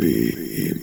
PM. 0.00 0.80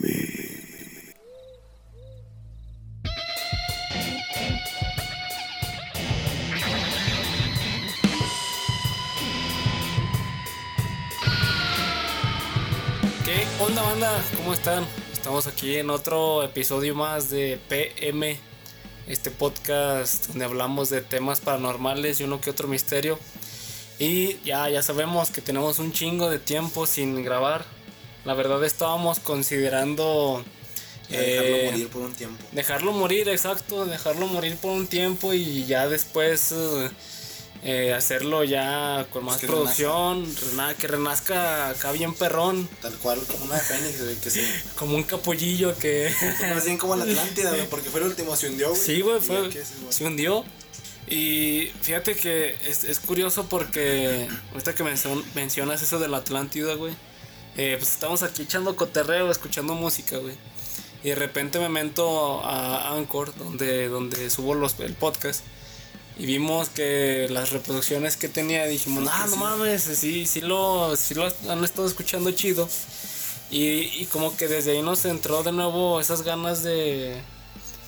¿Qué 13.24 13.46
onda 13.58 13.82
banda? 13.82 14.24
¿Cómo 14.36 14.54
están? 14.54 14.86
Estamos 15.12 15.48
aquí 15.48 15.78
en 15.78 15.90
otro 15.90 16.44
episodio 16.44 16.94
más 16.94 17.28
de 17.28 17.58
PM, 17.68 18.38
este 19.08 19.32
podcast 19.32 20.28
donde 20.28 20.44
hablamos 20.44 20.90
de 20.90 21.00
temas 21.00 21.40
paranormales 21.40 22.20
y 22.20 22.24
uno 22.24 22.40
que 22.40 22.50
otro 22.50 22.68
misterio. 22.68 23.18
Y 23.98 24.38
ya, 24.44 24.68
ya 24.70 24.80
sabemos 24.84 25.30
que 25.30 25.40
tenemos 25.40 25.80
un 25.80 25.90
chingo 25.90 26.30
de 26.30 26.38
tiempo 26.38 26.86
sin 26.86 27.24
grabar. 27.24 27.77
La 28.24 28.34
verdad 28.34 28.62
estábamos 28.64 29.20
considerando... 29.20 30.44
Dejarlo 31.08 31.56
eh, 31.56 31.70
morir 31.70 31.88
por 31.88 32.02
un 32.02 32.12
tiempo. 32.14 32.44
Dejarlo 32.52 32.92
morir, 32.92 33.28
exacto, 33.30 33.86
dejarlo 33.86 34.26
morir 34.26 34.56
por 34.56 34.72
un 34.72 34.86
tiempo 34.86 35.32
y 35.32 35.64
ya 35.64 35.88
después 35.88 36.52
eh, 36.52 36.90
eh, 37.64 37.94
hacerlo 37.94 38.44
ya 38.44 39.06
con 39.10 39.24
más 39.24 39.38
que 39.38 39.46
producción, 39.46 40.26
rena- 40.50 40.74
que 40.74 40.86
renazca 40.86 41.70
acá 41.70 41.92
bien 41.92 42.12
perrón, 42.12 42.68
Tal 42.82 42.92
cual 42.98 43.20
como 43.26 43.46
una 43.46 43.54
de 43.54 43.60
Fénix, 43.62 44.02
güey, 44.04 44.16
que 44.16 44.28
se. 44.28 44.44
como 44.76 44.96
un 44.96 45.02
capullillo 45.02 45.74
que... 45.78 46.12
Más 46.54 46.66
bien 46.66 46.76
como 46.76 46.94
la 46.94 47.04
Atlántida, 47.04 47.50
güey, 47.52 47.66
porque 47.70 47.88
fue 47.88 48.00
el 48.00 48.06
último, 48.08 48.36
se 48.36 48.48
hundió, 48.50 48.68
güey. 48.68 48.80
Sí, 48.80 49.00
güey, 49.00 49.18
fue, 49.22 49.50
se- 49.90 50.04
hundió. 50.04 50.44
Y 51.08 51.72
fíjate 51.80 52.16
que 52.16 52.54
es, 52.68 52.84
es 52.84 53.00
curioso 53.00 53.46
porque 53.48 54.28
ahorita 54.52 54.74
que 54.74 54.84
mencion- 54.84 55.24
mencionas 55.34 55.80
eso 55.80 55.98
de 55.98 56.08
la 56.08 56.18
Atlántida, 56.18 56.74
güey, 56.74 56.92
eh, 57.58 57.74
pues 57.78 57.90
estamos 57.92 58.22
aquí 58.22 58.42
echando 58.42 58.74
coterreo, 58.76 59.30
escuchando 59.30 59.74
música, 59.74 60.16
güey. 60.16 60.34
Y 61.04 61.10
de 61.10 61.14
repente 61.14 61.58
me 61.60 61.68
meto 61.68 62.42
a 62.42 62.94
Anchor, 62.94 63.36
donde, 63.36 63.88
donde 63.88 64.30
subo 64.30 64.54
los, 64.54 64.80
el 64.80 64.94
podcast. 64.94 65.42
Y 66.18 66.26
vimos 66.26 66.70
que 66.70 67.28
las 67.30 67.50
reproducciones 67.50 68.16
que 68.16 68.28
tenía, 68.28 68.66
dijimos, 68.66 69.08
ah, 69.12 69.26
no 69.30 69.36
mames, 69.36 69.82
sí, 69.84 70.26
sí 70.26 70.40
lo, 70.40 70.96
sí 70.96 71.14
lo 71.14 71.28
han 71.48 71.62
estado 71.62 71.86
escuchando 71.86 72.30
chido. 72.32 72.68
Y, 73.50 73.82
y 74.02 74.06
como 74.10 74.36
que 74.36 74.48
desde 74.48 74.72
ahí 74.72 74.82
nos 74.82 75.04
entró 75.04 75.42
de 75.44 75.52
nuevo 75.52 76.00
esas 76.00 76.22
ganas 76.22 76.62
de, 76.64 77.20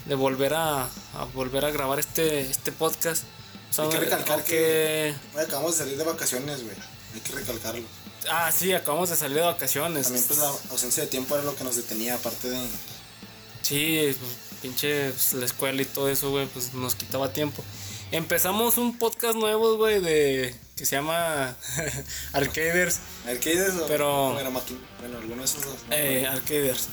de 0.06 0.14
volver 0.14 0.54
a, 0.54 0.84
a 0.84 1.24
volver 1.34 1.64
a 1.64 1.70
grabar 1.70 1.98
este, 1.98 2.42
este 2.42 2.70
podcast. 2.70 3.24
O 3.70 3.72
sea, 3.74 3.84
Hay 3.86 3.90
que 3.90 3.98
recalcar 3.98 4.38
aunque- 4.38 5.14
Güey, 5.32 5.44
acabamos 5.44 5.72
de 5.72 5.78
salir 5.84 5.98
de 5.98 6.04
vacaciones, 6.04 6.62
güey. 6.62 6.76
Hay 7.14 7.20
que 7.20 7.32
recalcarlo. 7.32 7.82
Ah, 8.28 8.50
sí, 8.52 8.72
acabamos 8.72 9.10
de 9.10 9.16
salir 9.16 9.36
de 9.36 9.42
vacaciones. 9.42 10.04
También, 10.04 10.24
pues, 10.26 10.38
la 10.38 10.52
ausencia 10.70 11.02
de 11.04 11.08
tiempo 11.08 11.34
era 11.34 11.44
lo 11.44 11.54
que 11.56 11.64
nos 11.64 11.76
detenía, 11.76 12.14
aparte 12.14 12.50
de. 12.50 12.60
Sí, 13.62 14.16
pues, 14.18 14.32
pinche 14.62 15.10
pues, 15.10 15.32
la 15.34 15.46
escuela 15.46 15.80
y 15.82 15.84
todo 15.84 16.08
eso, 16.08 16.30
güey, 16.30 16.46
pues 16.46 16.74
nos 16.74 16.94
quitaba 16.94 17.32
tiempo. 17.32 17.62
Empezamos 18.12 18.76
un 18.78 18.98
podcast 18.98 19.36
nuevo, 19.36 19.76
güey, 19.76 20.00
de 20.00 20.54
que 20.76 20.84
se 20.84 20.96
llama 20.96 21.56
Arcaders. 22.32 22.98
Arcades 23.26 23.74
o. 23.74 23.86
Pero- 23.86 24.28
o 24.34 24.38
era 24.40 24.50
máquina. 24.50 24.80
Bueno, 25.00 25.18
alguno 25.18 25.36
de 25.38 25.44
esos 25.44 25.64
dos. 25.64 25.74
¿no? 25.88 25.94
Eh, 25.94 26.26
Arcaders. 26.26 26.88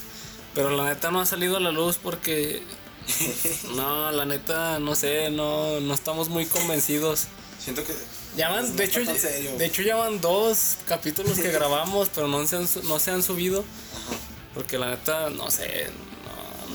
Pero 0.53 0.69
la 0.71 0.85
neta 0.85 1.11
no 1.11 1.19
ha 1.21 1.25
salido 1.25 1.57
a 1.57 1.59
la 1.59 1.71
luz 1.71 1.97
porque. 2.01 2.63
No, 3.75 4.11
la 4.11 4.25
neta, 4.25 4.79
no 4.79 4.93
sé, 4.95 5.29
no, 5.29 5.79
no 5.79 5.93
estamos 5.93 6.29
muy 6.29 6.45
convencidos. 6.45 7.25
Siento 7.63 7.83
que. 7.83 7.93
Ya 8.37 8.49
van, 8.49 8.75
de, 8.75 8.83
hecho, 8.83 8.99
de 9.01 9.65
hecho, 9.65 9.81
ya 9.81 9.95
van 9.95 10.21
dos 10.21 10.77
capítulos 10.87 11.37
que 11.39 11.51
grabamos, 11.51 12.09
pero 12.13 12.27
no 12.27 12.45
se 12.45 12.55
han, 12.57 12.67
no 12.83 12.99
se 12.99 13.11
han 13.11 13.23
subido. 13.23 13.61
Ajá. 13.61 14.17
Porque 14.53 14.77
la 14.77 14.89
neta, 14.91 15.29
no 15.31 15.49
sé, 15.51 15.87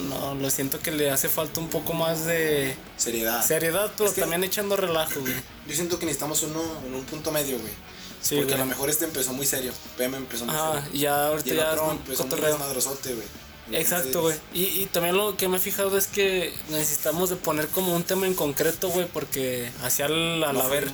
no, 0.09 0.35
no, 0.35 0.41
lo 0.41 0.51
siento 0.51 0.79
que 0.81 0.91
le 0.91 1.11
hace 1.11 1.29
falta 1.29 1.61
un 1.61 1.69
poco 1.69 1.93
más 1.93 2.27
de 2.27 2.77
Seriedad. 2.97 3.45
seriedad, 3.45 3.93
pero 3.97 4.09
Es 4.09 4.15
que- 4.15 4.21
también 4.23 4.43
echando 4.45 4.77
relajo, 4.77 5.21
güey. 5.21 5.33
Yo 5.69 5.75
siento 5.75 5.99
que 5.99 6.07
necesitamos 6.07 6.43
uno 6.43 6.61
en 6.87 6.95
un 6.95 7.05
punto 7.05 7.31
medio, 7.31 7.59
güey. 7.59 7.73
Sí, 8.21 8.37
porque 8.37 8.55
a 8.55 8.59
lo 8.59 8.67
mejor 8.67 8.89
este 8.89 9.05
empezó 9.05 9.33
muy 9.33 9.47
serio. 9.47 9.73
PM 9.99 10.17
empezó 10.17 10.45
muy 10.47 10.55
Ajá, 10.55 10.75
serio. 10.75 10.91
y 10.93 10.99
ya 11.01 11.11
Y 11.11 11.27
ahorita 11.31 11.51
el 11.51 11.57
ya 11.57 11.73
otro 11.73 11.91
empezó 11.91 12.23
muy 12.23 12.31
cotorreo. 12.31 12.51
desmadrosote, 12.53 13.15
güey. 13.15 13.27
Exacto, 13.75 14.23
güey. 14.23 14.35
Entonces, 14.35 14.43
Y, 14.79 14.83
y 14.83 14.87
también 14.87 15.17
lo 15.17 15.37
que 15.37 15.49
me 15.49 15.57
he 15.57 15.61
fijado 15.61 15.97
es 15.99 16.07
que 16.07 16.53
necesitamos 16.71 17.31
de 17.31 17.37
poner 17.37 17.69
como 17.69 17.95
un 17.95 18.03
tema 18.05 18.27
en 18.27 18.35
concreto, 18.35 18.89
güey, 18.89 19.07
porque 19.07 19.71
hacia 19.83 20.07
el, 20.07 20.43
al 20.45 20.61
haber, 20.61 20.91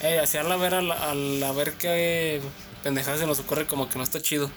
eh, 0.00 0.18
hacia 0.20 0.40
al 0.40 0.50
haber, 0.52 0.74
al, 0.74 0.90
al 0.92 1.42
haber 1.42 1.74
que 1.74 2.40
pendejadas 2.82 3.20
se 3.20 3.26
nos 3.26 3.38
ocurre 3.38 3.66
como 3.66 3.88
que 3.88 3.98
no 3.98 4.04
está 4.04 4.20
chido. 4.20 4.50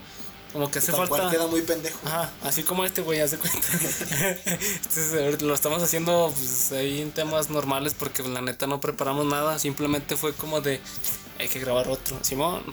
Como 0.53 0.71
que 0.71 0.79
hace 0.79 0.93
Tal 0.93 1.07
cual 1.09 1.23
falta... 1.23 1.35
queda 1.35 1.47
muy 1.47 1.61
pendejo. 1.63 1.99
Ajá, 2.05 2.31
así 2.43 2.63
como 2.63 2.85
este 2.85 3.01
güey, 3.01 3.19
hace 3.19 3.37
cuenta. 3.37 3.59
Es- 4.95 5.13
ahorita 5.13 5.43
lo 5.43 5.53
estamos 5.53 5.83
haciendo 5.83 6.33
pues, 6.33 6.71
ahí 6.71 7.01
en 7.01 7.11
temas 7.11 7.49
normales 7.49 7.93
porque 7.93 8.23
la 8.23 8.41
neta 8.41 8.65
no 8.65 8.79
preparamos 8.79 9.25
nada. 9.25 9.59
Simplemente 9.59 10.15
fue 10.15 10.33
como 10.33 10.61
de 10.61 10.79
hay 11.39 11.49
que 11.49 11.59
grabar 11.59 11.89
otro, 11.89 12.17
Simón. 12.21 12.63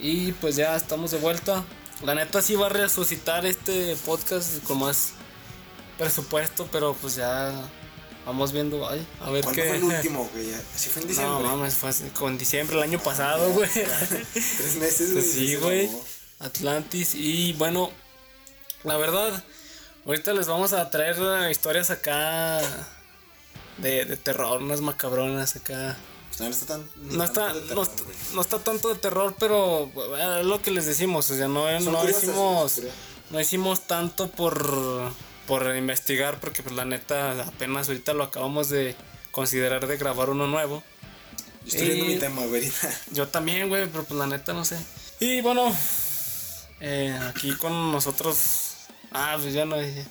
Y 0.00 0.32
pues 0.32 0.56
ya 0.56 0.76
estamos 0.76 1.12
de 1.12 1.18
vuelta. 1.18 1.64
La 2.04 2.14
neta 2.14 2.42
sí 2.42 2.56
va 2.56 2.66
a 2.66 2.70
resucitar 2.70 3.46
este 3.46 3.96
podcast 4.04 4.62
con 4.64 4.78
más 4.80 5.12
presupuesto, 5.98 6.68
pero 6.72 6.94
pues 6.94 7.14
ya 7.14 7.52
vamos 8.26 8.52
viendo, 8.52 8.88
ay, 8.88 9.06
a 9.20 9.30
ver 9.30 9.44
¿Cuándo 9.44 9.62
qué. 9.62 9.68
fue 9.68 9.76
el 9.76 9.84
último, 9.96 10.28
güey? 10.32 10.46
Sí 10.74 10.88
fue 10.90 11.02
en 11.02 11.08
No 11.08 11.14
diciembre. 11.14 11.44
mames, 11.48 11.74
fue 11.74 11.90
con 12.14 12.36
diciembre 12.38 12.76
el 12.76 12.82
año 12.82 12.98
pasado, 13.00 13.50
güey. 13.52 13.68
Tres 14.32 14.76
meses, 14.80 15.12
güey. 15.12 15.22
Pues 15.22 15.32
sí, 15.32 15.56
güey. 15.56 15.90
Atlantis. 16.40 17.14
Y 17.14 17.52
bueno, 17.52 17.90
la 18.82 18.96
verdad, 18.96 19.44
ahorita 20.04 20.32
les 20.32 20.48
vamos 20.48 20.72
a 20.72 20.90
traer 20.90 21.50
historias 21.52 21.90
acá 21.90 22.60
de, 23.78 24.04
de 24.06 24.16
terror, 24.16 24.60
unas 24.60 24.80
macabronas 24.80 25.54
acá. 25.54 25.96
Pues 26.38 26.50
está 26.60 26.66
tan. 26.78 26.88
No 26.96 27.24
está, 27.24 27.52
no, 27.74 27.82
está- 27.82 28.02
güey. 28.04 28.16
no 28.34 28.40
está 28.40 28.58
tanto 28.58 28.88
de 28.88 28.94
terror, 28.96 29.34
pero 29.38 29.86
bueno, 29.88 30.38
es 30.38 30.46
lo 30.46 30.60
que 30.62 30.70
les 30.70 30.86
decimos. 30.86 31.30
O 31.30 31.36
sea, 31.36 31.48
no, 31.48 31.66
Son 31.80 31.92
no 31.92 31.98
curiosas, 32.00 32.22
hicimos, 32.24 32.80
no 33.30 33.40
hicimos 33.40 33.86
tanto 33.86 34.28
por, 34.30 35.12
por 35.46 35.76
investigar, 35.76 36.40
porque 36.40 36.62
pues 36.62 36.74
la 36.74 36.84
neta 36.84 37.32
apenas 37.42 37.88
ahorita 37.88 38.12
lo 38.14 38.24
acabamos 38.24 38.68
de 38.70 38.96
considerar 39.30 39.86
de 39.86 39.96
grabar 39.98 40.30
uno 40.30 40.46
nuevo. 40.48 40.82
Yo 41.64 41.68
estoy 41.68 41.86
viendo 41.90 42.06
mi 42.06 42.16
tema, 42.16 42.42
ahorita. 42.42 42.90
Yo 43.12 43.28
también, 43.28 43.68
güey, 43.68 43.86
pero 43.86 44.02
pues 44.04 44.18
la 44.18 44.26
neta 44.26 44.52
no 44.52 44.64
sé. 44.64 44.78
Y 45.20 45.40
bueno, 45.42 45.72
eh, 46.80 47.16
aquí 47.28 47.54
con 47.56 47.92
nosotros. 47.92 48.38
Ah, 49.12 49.36
pues 49.40 49.54
ya 49.54 49.64
no, 49.64 49.80
ya 49.80 50.04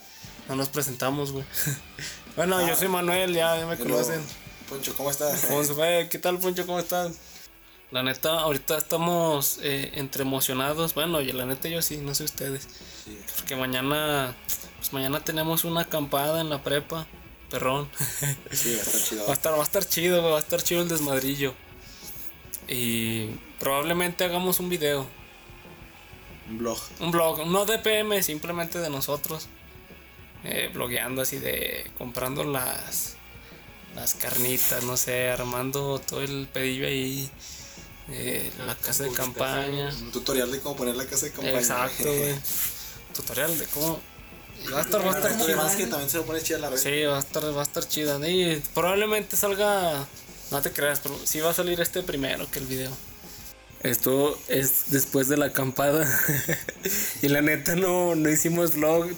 no 0.47 0.55
nos 0.55 0.69
presentamos, 0.69 1.31
güey. 1.31 1.43
bueno, 2.37 2.65
yo 2.65 2.73
Ah. 2.73 2.77
soy 2.77 2.87
Manuel, 2.87 3.33
ya, 3.33 3.57
ya 3.59 3.65
me 3.65 3.77
conocen. 3.77 4.21
Poncho, 4.71 4.93
¿cómo 4.95 5.11
estás? 5.11 5.43
Alfonso, 5.43 5.83
eh, 5.83 6.07
¿qué 6.09 6.17
tal, 6.17 6.37
Poncho? 6.39 6.65
¿Cómo 6.65 6.79
estás? 6.79 7.17
La 7.91 8.03
neta, 8.03 8.39
ahorita 8.39 8.77
estamos 8.77 9.59
eh, 9.61 9.91
entre 9.95 10.21
emocionados. 10.21 10.93
Bueno, 10.93 11.19
y 11.19 11.29
la 11.33 11.45
neta 11.45 11.67
yo 11.67 11.81
sí, 11.81 11.97
no 11.97 12.15
sé 12.15 12.23
ustedes. 12.23 12.69
Sí. 13.03 13.19
Porque 13.35 13.57
mañana, 13.57 14.33
pues 14.77 14.93
mañana 14.93 15.21
tenemos 15.21 15.65
una 15.65 15.81
acampada 15.81 16.39
en 16.39 16.49
la 16.49 16.63
prepa. 16.63 17.05
Perrón. 17.49 17.89
Sí, 18.49 18.73
va 18.75 18.79
a 18.79 18.85
estar 18.85 19.01
chido. 19.03 19.25
Va 19.27 19.31
a 19.31 19.33
estar, 19.33 19.53
va 19.53 19.59
a 19.59 19.63
estar 19.63 19.85
chido, 19.85 20.23
va 20.23 20.37
a 20.37 20.39
estar 20.39 20.63
chido 20.63 20.83
el 20.83 20.87
desmadrillo. 20.87 21.53
Y 22.69 23.25
probablemente 23.59 24.23
hagamos 24.23 24.61
un 24.61 24.69
video, 24.69 25.05
Un 26.49 26.59
blog. 26.59 26.79
un 27.01 27.11
blog, 27.11 27.45
no 27.45 27.65
de 27.65 27.77
PM, 27.77 28.23
simplemente 28.23 28.79
de 28.79 28.89
nosotros. 28.89 29.49
Eh, 30.45 30.71
blogueando 30.73 31.23
así 31.23 31.39
de 31.39 31.91
comprando 31.97 32.45
las 32.45 33.17
las 33.95 34.15
carnitas, 34.15 34.83
no 34.83 34.97
sé, 34.97 35.29
armando 35.29 35.99
todo 35.99 36.21
el 36.21 36.47
pedillo 36.51 36.87
ahí. 36.87 37.29
eh, 38.09 38.51
la 38.65 38.75
casa 38.75 39.03
de 39.03 39.11
campaña. 39.11 39.89
Un 40.01 40.11
tutorial 40.11 40.51
de 40.51 40.59
cómo 40.59 40.75
poner 40.75 40.95
la 40.95 41.05
casa 41.05 41.25
de 41.27 41.31
campaña. 41.31 41.57
Exacto, 41.59 42.03
güey. 42.03 42.35
Tutorial 43.15 43.57
de 43.57 43.65
cómo. 43.67 43.99
Va 44.73 44.79
a 44.79 44.81
estar, 44.81 45.01
va 45.01 45.11
a 45.11 45.15
estar 45.15 45.31
Esto 45.31 45.45
chido. 45.45 45.57
además 45.59 45.75
que 45.75 45.87
también 45.87 46.09
se 46.09 46.17
lo 46.17 46.25
pone 46.25 46.41
chida 46.41 46.57
la 46.59 46.69
red. 46.69 46.77
Sí, 46.77 47.03
va 47.03 47.17
a 47.17 47.19
estar, 47.19 47.43
va 47.55 47.61
a 47.61 47.63
estar 47.63 47.87
chida. 47.87 48.29
Y 48.29 48.61
probablemente 48.73 49.35
salga. 49.35 50.05
No 50.51 50.61
te 50.61 50.71
creas, 50.71 50.99
pero 50.99 51.17
sí 51.23 51.39
va 51.39 51.51
a 51.51 51.53
salir 51.53 51.79
este 51.79 52.03
primero 52.03 52.49
que 52.51 52.59
el 52.59 52.65
video. 52.65 52.91
Esto 53.81 54.37
es 54.47 54.85
después 54.87 55.27
de 55.29 55.37
la 55.37 55.45
acampada. 55.47 56.05
y 57.21 57.27
la 57.29 57.41
neta 57.41 57.75
no, 57.75 58.15
no 58.15 58.29
hicimos 58.29 58.75
vlog. 58.75 59.09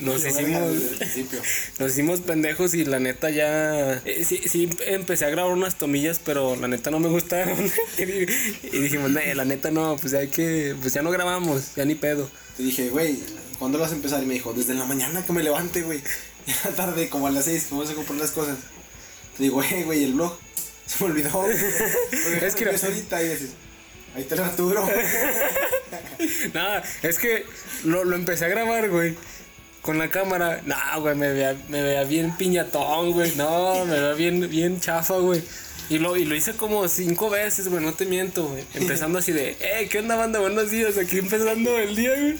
Nos 0.00 0.22
Yo, 0.22 0.28
hicimos. 0.28 0.72
Nos 1.78 1.92
hicimos 1.92 2.20
pendejos 2.20 2.74
y 2.74 2.84
la 2.84 2.98
neta 2.98 3.30
ya. 3.30 4.02
eh, 4.04 4.24
sí, 4.26 4.40
sí, 4.46 4.68
empecé 4.86 5.24
a 5.24 5.30
grabar 5.30 5.52
unas 5.52 5.76
tomillas, 5.78 6.20
pero 6.24 6.56
la 6.56 6.68
neta 6.68 6.90
no 6.90 6.98
me 7.00 7.08
gustaron. 7.08 7.56
y 7.98 8.78
dijimos, 8.78 9.10
"Nee, 9.10 9.34
la 9.34 9.44
neta 9.44 9.70
no, 9.70 9.96
pues 9.96 10.12
ya 10.12 10.18
hay 10.20 10.28
que. 10.28 10.74
Pues 10.80 10.94
ya 10.94 11.02
no 11.02 11.10
grabamos, 11.10 11.74
ya 11.76 11.84
ni 11.84 11.94
pedo. 11.94 12.30
Te 12.56 12.62
dije, 12.62 12.88
güey, 12.88 13.18
¿cuándo 13.58 13.78
lo 13.78 13.82
vas 13.82 13.92
a 13.92 13.96
empezar? 13.96 14.22
Y 14.22 14.26
me 14.26 14.34
dijo, 14.34 14.52
desde 14.52 14.74
la 14.74 14.84
mañana 14.86 15.24
que 15.24 15.32
me 15.32 15.42
levante, 15.42 15.82
güey. 15.82 16.00
Ya 16.46 16.70
tarde, 16.70 17.08
como 17.08 17.26
a 17.26 17.30
las 17.32 17.46
6, 17.46 17.64
que 17.64 17.74
vamos 17.74 17.90
a 17.90 17.94
comprar 17.94 18.18
las 18.20 18.30
cosas. 18.30 18.56
Te 19.36 19.42
digo, 19.42 19.60
hey, 19.62 19.82
güey, 19.84 20.04
el 20.04 20.12
blog. 20.14 20.38
Se 20.86 21.02
me 21.04 21.10
olvidó. 21.10 21.44
Es 22.40 22.54
que- 22.54 22.66
ahorita 22.68 23.22
y 23.22 23.28
dices, 23.28 23.50
Ahí 24.14 24.24
te 24.24 24.34
lo 24.36 24.44
Arturo. 24.44 24.88
Nada, 26.54 26.82
es 27.02 27.18
que 27.18 27.44
lo, 27.84 28.04
lo 28.04 28.16
empecé 28.16 28.46
a 28.46 28.48
grabar, 28.48 28.88
güey. 28.88 29.14
Con 29.86 29.98
la 29.98 30.10
cámara. 30.10 30.62
Nah, 30.66 30.98
güey, 30.98 31.14
me 31.14 31.32
veía, 31.32 31.56
me 31.68 31.80
veía 31.80 32.02
bien 32.02 32.36
piñatón, 32.36 33.12
güey. 33.12 33.36
No, 33.36 33.84
me 33.84 33.92
veía 33.92 34.14
bien, 34.14 34.50
bien 34.50 34.80
chafa, 34.80 35.14
güey. 35.18 35.40
Y 35.88 35.98
lo, 35.98 36.16
y 36.16 36.24
lo 36.24 36.34
hice 36.34 36.54
como 36.54 36.88
cinco 36.88 37.30
veces, 37.30 37.68
güey, 37.68 37.84
no 37.84 37.92
te 37.92 38.04
miento, 38.04 38.48
güey. 38.48 38.64
Empezando 38.74 39.20
así 39.20 39.30
de, 39.30 39.50
eh, 39.60 39.88
¿qué 39.88 40.00
onda, 40.00 40.16
banda? 40.16 40.40
Buenos 40.40 40.72
días, 40.72 40.98
aquí 40.98 41.18
empezando 41.18 41.78
el 41.78 41.94
día, 41.94 42.10
güey. 42.20 42.36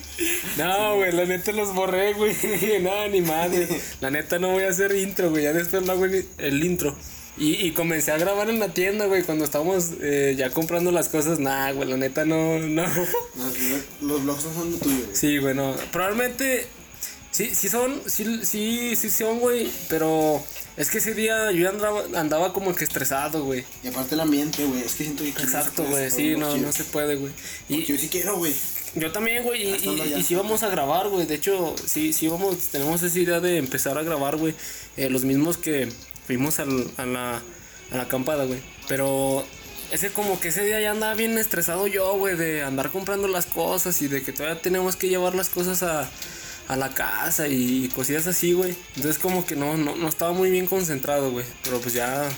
No, 0.59 0.97
güey, 0.97 1.13
la 1.13 1.25
neta 1.25 1.53
los 1.53 1.73
borré, 1.73 2.15
güey. 2.15 2.35
Nada, 2.83 3.07
ni 3.07 3.21
madre. 3.21 3.69
La 4.01 4.11
neta 4.11 4.41
no 4.41 4.51
voy 4.51 4.65
a 4.65 4.71
hacer 4.71 4.97
intro, 4.97 5.31
güey. 5.31 5.45
Ya 5.45 5.53
después 5.53 5.85
no 5.85 5.93
hago 5.93 6.07
el, 6.07 6.65
intro. 6.65 6.97
Y, 7.39 7.65
y 7.65 7.71
comencé 7.71 8.11
a 8.11 8.19
grabar 8.19 8.51
en 8.51 8.59
la 8.59 8.71
tienda, 8.71 9.07
güey, 9.07 9.23
cuando 9.23 9.45
estábamos 9.45 9.93
eh, 10.01 10.35
ya 10.37 10.51
comprando 10.51 10.91
las 10.91 11.09
cosas. 11.09 11.39
Nah, 11.39 11.71
güey, 11.71 11.89
la 11.89 11.97
neta 11.97 12.25
no, 12.25 12.59
no. 12.59 12.83
No, 12.83 12.89
no, 12.89 14.09
los 14.09 14.25
vlogs 14.25 14.45
no 14.47 14.55
son 14.55 14.73
lo 14.73 14.79
tuyo, 14.79 14.97
güey. 15.05 15.15
Sí, 15.17 15.39
bueno, 15.39 15.77
probablemente 15.93 16.67
sí, 17.37 17.55
sí 17.55 17.69
son, 17.69 18.01
sí, 18.07 18.41
sí, 18.45 18.97
sí 18.97 19.11
son, 19.11 19.39
güey, 19.41 19.71
pero 19.89 20.43
es 20.77 20.89
que 20.91 20.99
ese 20.99 21.15
día 21.15 21.51
yo 21.53 21.69
andaba, 21.69 22.05
andaba 22.15 22.53
como 22.53 22.75
que 22.75 22.85
estresado, 22.85 23.45
güey. 23.45 23.65
Y 23.85 23.89
aparte 23.89 24.15
el 24.15 24.21
ambiente, 24.21 24.65
güey. 24.65 24.81
Es 24.81 24.95
que 24.95 25.05
siento 25.05 25.23
que. 25.25 25.31
Exacto, 25.31 25.85
güey, 25.85 26.11
sí, 26.11 26.37
no, 26.37 26.57
no 26.57 26.73
se 26.73 26.85
puede, 26.85 27.17
güey. 27.17 27.33
Y 27.69 27.85
yo 27.85 27.97
sí 27.99 28.09
quiero, 28.09 28.37
güey. 28.37 28.55
yo 28.95 29.13
también, 29.13 29.43
güey, 29.45 29.63
y, 29.69 30.15
y 30.17 30.23
sí 30.23 30.35
vamos 30.35 30.63
a 30.63 30.69
grabar, 30.69 31.09
güey. 31.09 31.27
De 31.27 31.35
hecho, 31.35 31.75
sí, 31.85 32.13
sí 32.13 32.29
vamos, 32.29 32.57
tenemos 32.73 33.03
esa 33.03 33.19
idea 33.19 33.41
de 33.41 33.59
empezar 33.59 33.97
a 33.99 34.03
grabar, 34.03 34.37
güey. 34.37 34.55
eh, 34.97 35.11
los 35.11 35.25
mismos 35.25 35.57
que 35.59 35.89
fuimos 36.27 36.59
al- 36.59 36.91
a, 36.97 37.05
la, 37.07 37.43
a 37.91 37.97
la 37.97 38.03
acampada, 38.05 38.45
güey. 38.47 38.61
Pero 38.89 39.45
ese 39.93 40.11
como 40.11 40.41
que 40.41 40.49
ese 40.49 40.65
día 40.65 40.81
ya 40.81 40.91
andaba 40.93 41.15
bien 41.15 41.37
estresado 41.39 41.87
yo, 41.87 42.17
güey, 42.19 42.37
de 42.37 42.63
andar 42.65 42.91
comprando 42.91 43.29
las 43.29 43.47
cosas 43.47 44.01
y 44.03 44.09
de 44.09 44.23
que 44.23 44.33
todavía 44.33 44.61
tenemos 44.61 44.97
que 44.97 45.09
llevar 45.09 45.35
las 45.35 45.49
cosas 45.49 45.83
a, 45.83 46.09
a 46.69 46.77
la 46.77 46.91
casa 46.95 47.49
y 47.49 47.89
cosillas 47.95 48.27
así, 48.27 48.53
güey. 48.53 48.77
Entonces 48.97 49.19
como 49.21 49.45
que 49.47 49.57
no, 49.57 49.77
no, 49.77 49.97
no 49.97 50.09
estaba 50.09 50.33
muy 50.33 50.51
bien 50.51 50.67
concentrado, 50.67 51.31
güey. 51.31 51.47
Pero 51.63 51.81
pues 51.81 51.95
ya, 51.95 52.29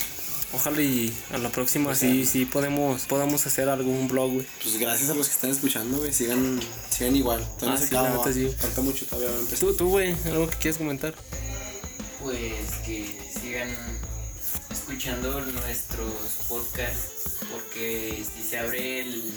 ojalá 0.52 0.80
y 0.82 1.12
a 1.32 1.38
la 1.38 1.50
próxima 1.50 1.94
sí, 1.94 2.26
sí 2.26 2.44
podemos, 2.44 3.02
podamos 3.06 3.46
hacer 3.46 3.68
algún 3.68 4.08
vlog, 4.08 4.32
güey. 4.32 4.46
Pues 4.62 4.78
gracias 4.78 5.10
a 5.10 5.14
los 5.14 5.28
que 5.28 5.34
están 5.34 5.50
escuchando, 5.50 5.98
güey. 5.98 6.12
Sigan, 6.12 6.60
sigan 6.90 7.16
igual. 7.16 7.40
Todavía 7.58 7.68
Ah, 7.68 7.70
no 7.74 7.78
se 7.78 7.86
sí, 7.88 7.94
la 7.94 8.00
acaba. 8.00 8.16
neta, 8.18 8.32
sí. 8.32 8.54
Falta 8.58 8.80
mucho 8.82 9.06
todavía. 9.06 9.30
Tú, 9.58 9.72
tú, 9.74 9.88
güey, 9.88 10.14
algo 10.26 10.48
que 10.50 10.56
quieras 10.56 10.78
comentar. 10.78 11.14
Pues 12.22 12.42
que 12.84 13.16
sigan 13.40 13.68
escuchando 14.70 15.40
nuestros 15.40 16.12
podcasts 16.48 17.38
porque 17.52 18.22
si 18.36 18.42
se 18.42 18.58
abre 18.58 19.00
el, 19.00 19.32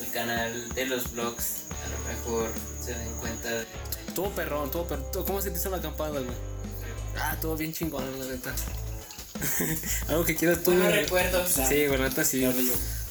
el 0.00 0.10
canal 0.12 0.68
de 0.74 0.86
los 0.86 1.12
vlogs 1.12 1.56
a 1.70 1.88
lo 1.88 2.14
mejor 2.14 2.50
se 2.82 2.94
den 2.94 3.12
cuenta 3.20 3.50
de 3.50 3.66
Todo 4.14 4.30
perrón, 4.30 4.70
todo 4.70 4.86
perrón. 4.86 5.06
¿Cómo 5.26 5.40
se 5.40 5.50
te 5.50 5.58
hizo 5.58 5.70
la 5.70 5.78
acampada, 5.78 6.20
güey? 6.20 6.24
Ah, 7.16 7.36
todo 7.40 7.56
bien 7.56 7.72
chingón, 7.72 8.04
la 8.18 8.26
neta. 8.26 8.54
Algo 10.08 10.24
que 10.24 10.36
quieras 10.36 10.62
tú. 10.62 10.72
Buenos 10.72 10.88
güey? 10.88 11.02
recuerdos. 11.02 11.50
Sí, 11.50 11.86
güey, 11.86 12.00
neta 12.00 12.24
sí. 12.24 12.46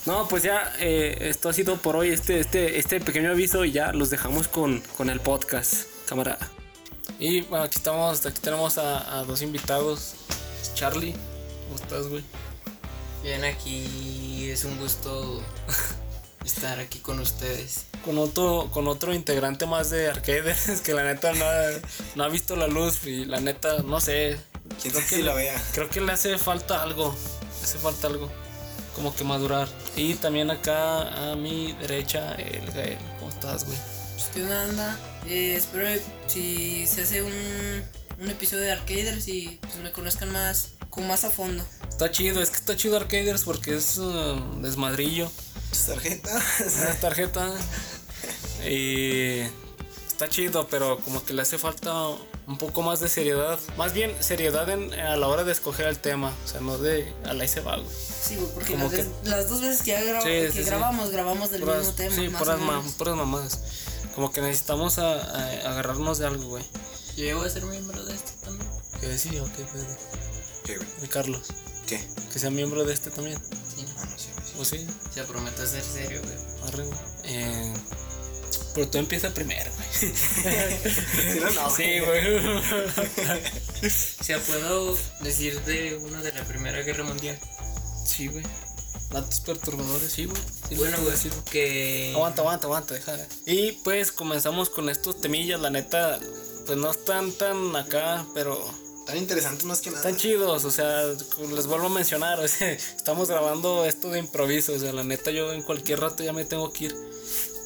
No, 0.05 0.27
pues 0.27 0.43
ya, 0.43 0.73
eh, 0.79 1.17
esto 1.29 1.49
ha 1.49 1.53
sido 1.53 1.77
por 1.77 1.95
hoy, 1.95 2.09
este, 2.09 2.39
este, 2.39 2.79
este 2.79 2.99
pequeño 2.99 3.31
aviso 3.31 3.65
y 3.65 3.71
ya 3.71 3.91
los 3.91 4.09
dejamos 4.09 4.47
con, 4.47 4.81
con 4.97 5.09
el 5.09 5.19
podcast, 5.19 5.87
camarada. 6.07 6.49
Y 7.19 7.41
bueno, 7.41 7.65
aquí 7.65 7.77
estamos, 7.77 8.25
aquí 8.25 8.39
tenemos 8.39 8.77
a, 8.77 9.19
a 9.19 9.23
dos 9.25 9.41
invitados. 9.41 10.13
Charlie, 10.73 11.13
¿cómo 11.67 11.75
estás, 11.75 12.07
güey? 12.07 12.23
Bien, 13.23 13.43
aquí 13.43 14.49
es 14.49 14.63
un 14.63 14.77
gusto 14.79 15.43
estar 16.45 16.79
aquí 16.79 16.99
con 16.99 17.19
ustedes. 17.19 17.85
Con 18.05 18.17
otro, 18.17 18.69
con 18.71 18.87
otro 18.87 19.13
integrante 19.13 19.65
más 19.65 19.89
de 19.89 20.09
Arcaders 20.09 20.81
que 20.83 20.93
la 20.93 21.03
neta 21.03 21.33
no 21.33 21.45
ha, 21.45 21.65
no 22.15 22.23
ha 22.23 22.29
visto 22.29 22.55
la 22.55 22.67
luz 22.67 23.05
y 23.05 23.25
la 23.25 23.39
neta, 23.39 23.79
no 23.83 23.99
sé. 23.99 24.39
¿Quién 24.81 24.93
creo 24.93 24.93
sabe 24.93 25.03
que 25.09 25.15
si 25.15 25.21
le- 25.21 25.23
la 25.27 25.33
vea? 25.33 25.61
Creo 25.73 25.89
que 25.89 26.01
le 26.01 26.11
hace 26.11 26.37
falta 26.37 26.81
algo. 26.81 27.15
Le 27.59 27.63
hace 27.63 27.77
falta 27.77 28.07
algo. 28.07 28.29
Como 28.95 29.15
que 29.15 29.23
madurar. 29.23 29.67
Y 29.95 30.15
también 30.15 30.49
acá 30.51 31.31
a 31.31 31.35
mi 31.35 31.73
derecha, 31.73 32.35
el 32.35 32.69
Gael. 32.71 32.97
¿Cómo 33.19 33.31
estás, 33.31 33.65
güey? 33.65 33.77
Pues, 34.15 34.29
¿Qué 34.33 34.43
onda? 34.43 34.97
Eh, 35.27 35.55
espero 35.55 36.01
si 36.27 36.85
se 36.87 37.03
hace 37.03 37.21
un, 37.23 37.33
un 38.19 38.29
episodio 38.29 38.63
de 38.63 38.71
Arcaders 38.71 39.27
y 39.27 39.59
pues, 39.61 39.75
me 39.77 39.91
conozcan 39.91 40.31
más, 40.31 40.71
como 40.89 41.07
más 41.07 41.23
a 41.23 41.29
fondo. 41.31 41.63
Está 41.89 42.11
chido, 42.11 42.41
es 42.41 42.49
que 42.49 42.57
está 42.57 42.75
chido 42.75 42.97
Arcaders 42.97 43.43
porque 43.43 43.75
es 43.75 43.97
uh, 43.97 44.35
desmadrillo. 44.61 45.31
¿Tus 45.69 45.85
tarjetas? 45.85 46.43
Una 46.81 46.93
tarjeta. 46.99 47.51
Y 48.67 49.39
está 50.07 50.27
chido, 50.27 50.67
pero 50.67 50.99
como 50.99 51.23
que 51.23 51.33
le 51.33 51.41
hace 51.41 51.57
falta 51.57 51.93
un 52.47 52.57
poco 52.57 52.81
más 52.81 52.99
de 52.99 53.07
seriedad. 53.09 53.59
Más 53.77 53.93
bien 53.93 54.15
seriedad 54.19 54.69
en- 54.69 54.93
a 54.93 55.15
la 55.15 55.27
hora 55.27 55.43
de 55.43 55.51
escoger 55.51 55.87
el 55.87 55.99
tema. 55.99 56.33
O 56.43 56.47
sea, 56.47 56.59
no 56.61 56.77
de 56.77 57.13
a 57.25 57.33
la 57.33 57.45
y 57.45 57.47
se 57.47 57.61
va, 57.61 57.77
güey. 57.77 57.87
Sí, 58.21 58.35
güey, 58.35 58.47
porque 58.53 58.71
Como 58.73 58.85
las, 58.85 58.93
que- 58.95 59.07
las 59.29 59.49
dos 59.49 59.61
veces 59.61 59.81
que, 59.83 59.91
ya 59.91 60.03
graba- 60.03 60.21
Sí, 60.21 60.27
que 60.29 60.51
sí, 60.51 60.57
sí. 60.59 60.63
grabamos, 60.65 61.11
grabamos 61.11 61.51
del 61.51 61.61
Puras- 61.61 61.79
mismo 61.79 61.93
tema. 61.93 62.15
sí, 62.15 62.27
más 62.29 62.39
puras, 62.41 62.59
ma- 62.59 62.83
puras 62.97 63.15
mamadas. 63.15 63.59
Como 64.15 64.31
que 64.31 64.41
necesitamos 64.41 64.97
a- 64.99 65.13
a- 65.13 65.69
agarrarnos 65.71 66.17
de 66.17 66.25
algo, 66.27 66.43
güey. 66.49 66.63
Yo 67.15 67.23
llego 67.25 67.43
a 67.43 67.49
ser 67.49 67.63
miembro 67.65 68.03
de 68.05 68.13
este 68.15 68.31
también. 68.43 68.69
¿Qué 68.99 69.17
sí 69.17 69.37
o 69.39 69.45
qué 69.45 69.63
pedo? 69.63 69.85
¿Qué, 70.65 70.75
güey? 70.77 70.87
De 71.01 71.07
Carlos. 71.07 71.43
¿Qué? 71.87 72.05
Que 72.33 72.39
sea 72.39 72.49
miembro 72.49 72.83
de 72.83 72.93
este 72.93 73.09
también. 73.11 73.39
Sí, 73.75 73.85
Ah, 73.97 74.05
no 74.05 74.17
sé, 74.19 74.29
¿O 74.59 74.65
sí? 74.65 74.85
se 75.13 75.23
promete 75.23 75.65
ser 75.65 75.81
serio, 75.83 76.21
güey. 76.21 76.35
Arre, 76.67 76.83
güey. 76.83 76.99
Eh, 77.23 77.73
pero 78.73 78.89
tú 78.89 78.97
empieza 78.97 79.33
primero, 79.33 79.71
güey. 79.75 80.13
Si 80.13 81.39
no, 81.39 81.49
no. 81.51 81.69
Sí, 81.69 81.99
güey. 81.99 82.37
O 84.19 84.23
sea, 84.23 84.39
puedo 84.39 84.97
decir 85.21 85.59
de 85.61 85.95
uno 86.03 86.21
de 86.21 86.33
la 86.33 86.43
Primera 86.43 86.81
Guerra 86.81 87.03
Mundial. 87.05 87.39
Sí, 88.05 88.27
güey. 88.27 88.43
Datos 89.11 89.39
perturbadores, 89.39 90.11
sí, 90.11 90.25
güey. 90.25 90.41
Sí, 90.67 90.75
Bueno, 90.75 90.97
güey, 90.99 91.11
decir. 91.11 91.31
que... 91.49 92.11
Aguanta, 92.13 92.41
aguanta, 92.41 92.67
aguanta, 92.67 92.93
deja. 92.93 93.17
Y 93.45 93.71
pues 93.83 94.11
comenzamos 94.11 94.69
con 94.69 94.89
estos 94.89 95.21
temillas, 95.21 95.59
la 95.61 95.69
neta, 95.69 96.19
pues 96.65 96.77
no 96.77 96.91
están 96.91 97.31
tan 97.31 97.75
acá, 97.75 98.25
pero 98.35 98.63
Tan 99.09 99.17
interesantes 99.17 99.65
más 99.65 99.81
que 99.81 99.89
nada. 99.89 100.01
están 100.01 100.17
chidos, 100.17 100.65
o 100.65 100.69
sea, 100.71 101.03
les 101.07 101.65
vuelvo 101.65 101.87
a 101.87 101.89
mencionar, 101.89 102.39
o 102.39 102.47
sea, 102.47 102.71
estamos 102.97 103.27
grabando 103.27 103.85
esto 103.85 104.09
de 104.11 104.19
improviso, 104.19 104.73
o 104.73 104.79
sea, 104.79 104.93
la 104.93 105.03
neta 105.03 105.31
yo 105.31 105.51
en 105.51 105.63
cualquier 105.63 105.99
rato 105.99 106.23
ya 106.23 106.31
me 106.31 106.45
tengo 106.45 106.71
que 106.71 106.85
ir. 106.85 106.95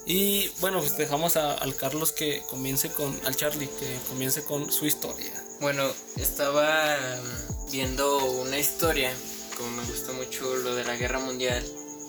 Y 0.06 0.50
bueno, 0.62 0.80
pues 0.80 0.96
dejamos 0.98 1.36
a- 1.36 1.54
al 1.54 1.76
Carlos 1.76 2.14
que 2.14 2.44
comience 2.50 2.90
con, 2.92 3.20
al 3.26 3.36
Charlie, 3.36 3.68
que 3.80 3.98
comience 4.08 4.44
con 4.44 4.72
su 4.72 4.86
historia. 4.86 5.32
Bueno, 5.60 5.84
estaba 6.16 6.96
mm, 6.98 7.72
viendo 7.72 8.24
una 8.26 8.58
historia, 8.58 9.12
como 9.58 9.70
me 9.72 9.84
gusta 9.84 10.14
mucho 10.14 10.56
lo 10.58 10.76
de 10.76 10.86
la 10.86 10.96
guerra 10.96 11.20
mundial, 11.20 11.64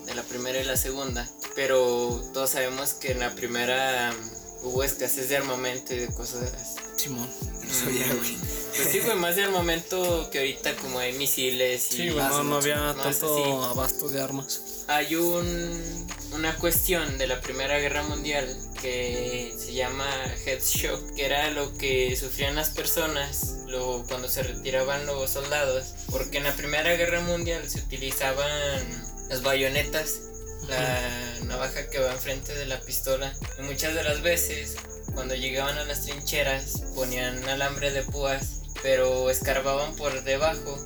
de 0.05 0.15
la 0.15 0.23
primera 0.23 0.59
y 0.61 0.63
la 0.63 0.77
segunda, 0.77 1.29
pero 1.55 2.21
todos 2.33 2.51
sabemos 2.51 2.93
que 2.93 3.11
en 3.11 3.19
la 3.19 3.35
primera 3.35 4.13
mm, 4.13 4.65
hubo 4.67 4.83
escasez 4.83 5.27
de 5.27 5.37
armamento 5.37 5.93
y 5.93 5.97
de 5.99 6.07
cosas. 6.07 6.51
Simón. 6.95 7.29
No 7.65 7.73
sabía, 7.73 8.07
güey. 8.13 8.37
Pues 8.75 8.89
sí, 8.91 8.99
güey, 8.99 9.15
más 9.17 9.35
de 9.35 9.43
armamento 9.43 10.29
que 10.31 10.39
ahorita 10.39 10.75
como 10.77 10.99
hay 10.99 11.13
misiles 11.13 11.91
y 11.93 11.95
Sí, 11.95 12.09
güey, 12.09 12.25
no, 12.25 12.43
no 12.43 12.57
había 12.57 12.93
tanto 13.01 13.09
así. 13.09 13.71
abasto 13.71 14.09
de 14.09 14.21
armas. 14.21 14.83
Hay 14.87 15.15
un, 15.15 16.07
una 16.33 16.55
cuestión 16.57 17.17
de 17.17 17.27
la 17.27 17.41
Primera 17.41 17.79
Guerra 17.79 18.03
Mundial 18.03 18.47
que 18.81 19.53
se 19.57 19.73
llama 19.73 20.05
head 20.45 20.59
shock, 20.61 21.15
que 21.15 21.25
era 21.25 21.49
lo 21.51 21.73
que 21.77 22.15
sufrían 22.15 22.55
las 22.55 22.69
personas 22.69 23.55
lo, 23.67 24.03
cuando 24.07 24.27
se 24.27 24.43
retiraban 24.43 25.05
los 25.05 25.31
soldados, 25.31 25.85
porque 26.11 26.37
en 26.37 26.43
la 26.43 26.53
Primera 26.55 26.95
Guerra 26.95 27.21
Mundial 27.21 27.67
se 27.69 27.79
utilizaban 27.79 28.49
las 29.29 29.41
bayonetas, 29.41 30.19
la 30.67 31.39
navaja 31.45 31.89
que 31.89 31.99
va 31.99 32.11
enfrente 32.11 32.53
de 32.53 32.65
la 32.67 32.79
pistola, 32.81 33.33
y 33.57 33.63
muchas 33.63 33.95
de 33.95 34.03
las 34.03 34.21
veces 34.21 34.75
cuando 35.15 35.33
llegaban 35.33 35.77
a 35.77 35.85
las 35.85 36.01
trincheras 36.05 36.83
ponían 36.93 37.43
alambre 37.49 37.91
de 37.91 38.03
púas, 38.03 38.61
pero 38.85 39.31
escarbaban 39.31 39.95
por 39.95 40.23
debajo 40.23 40.77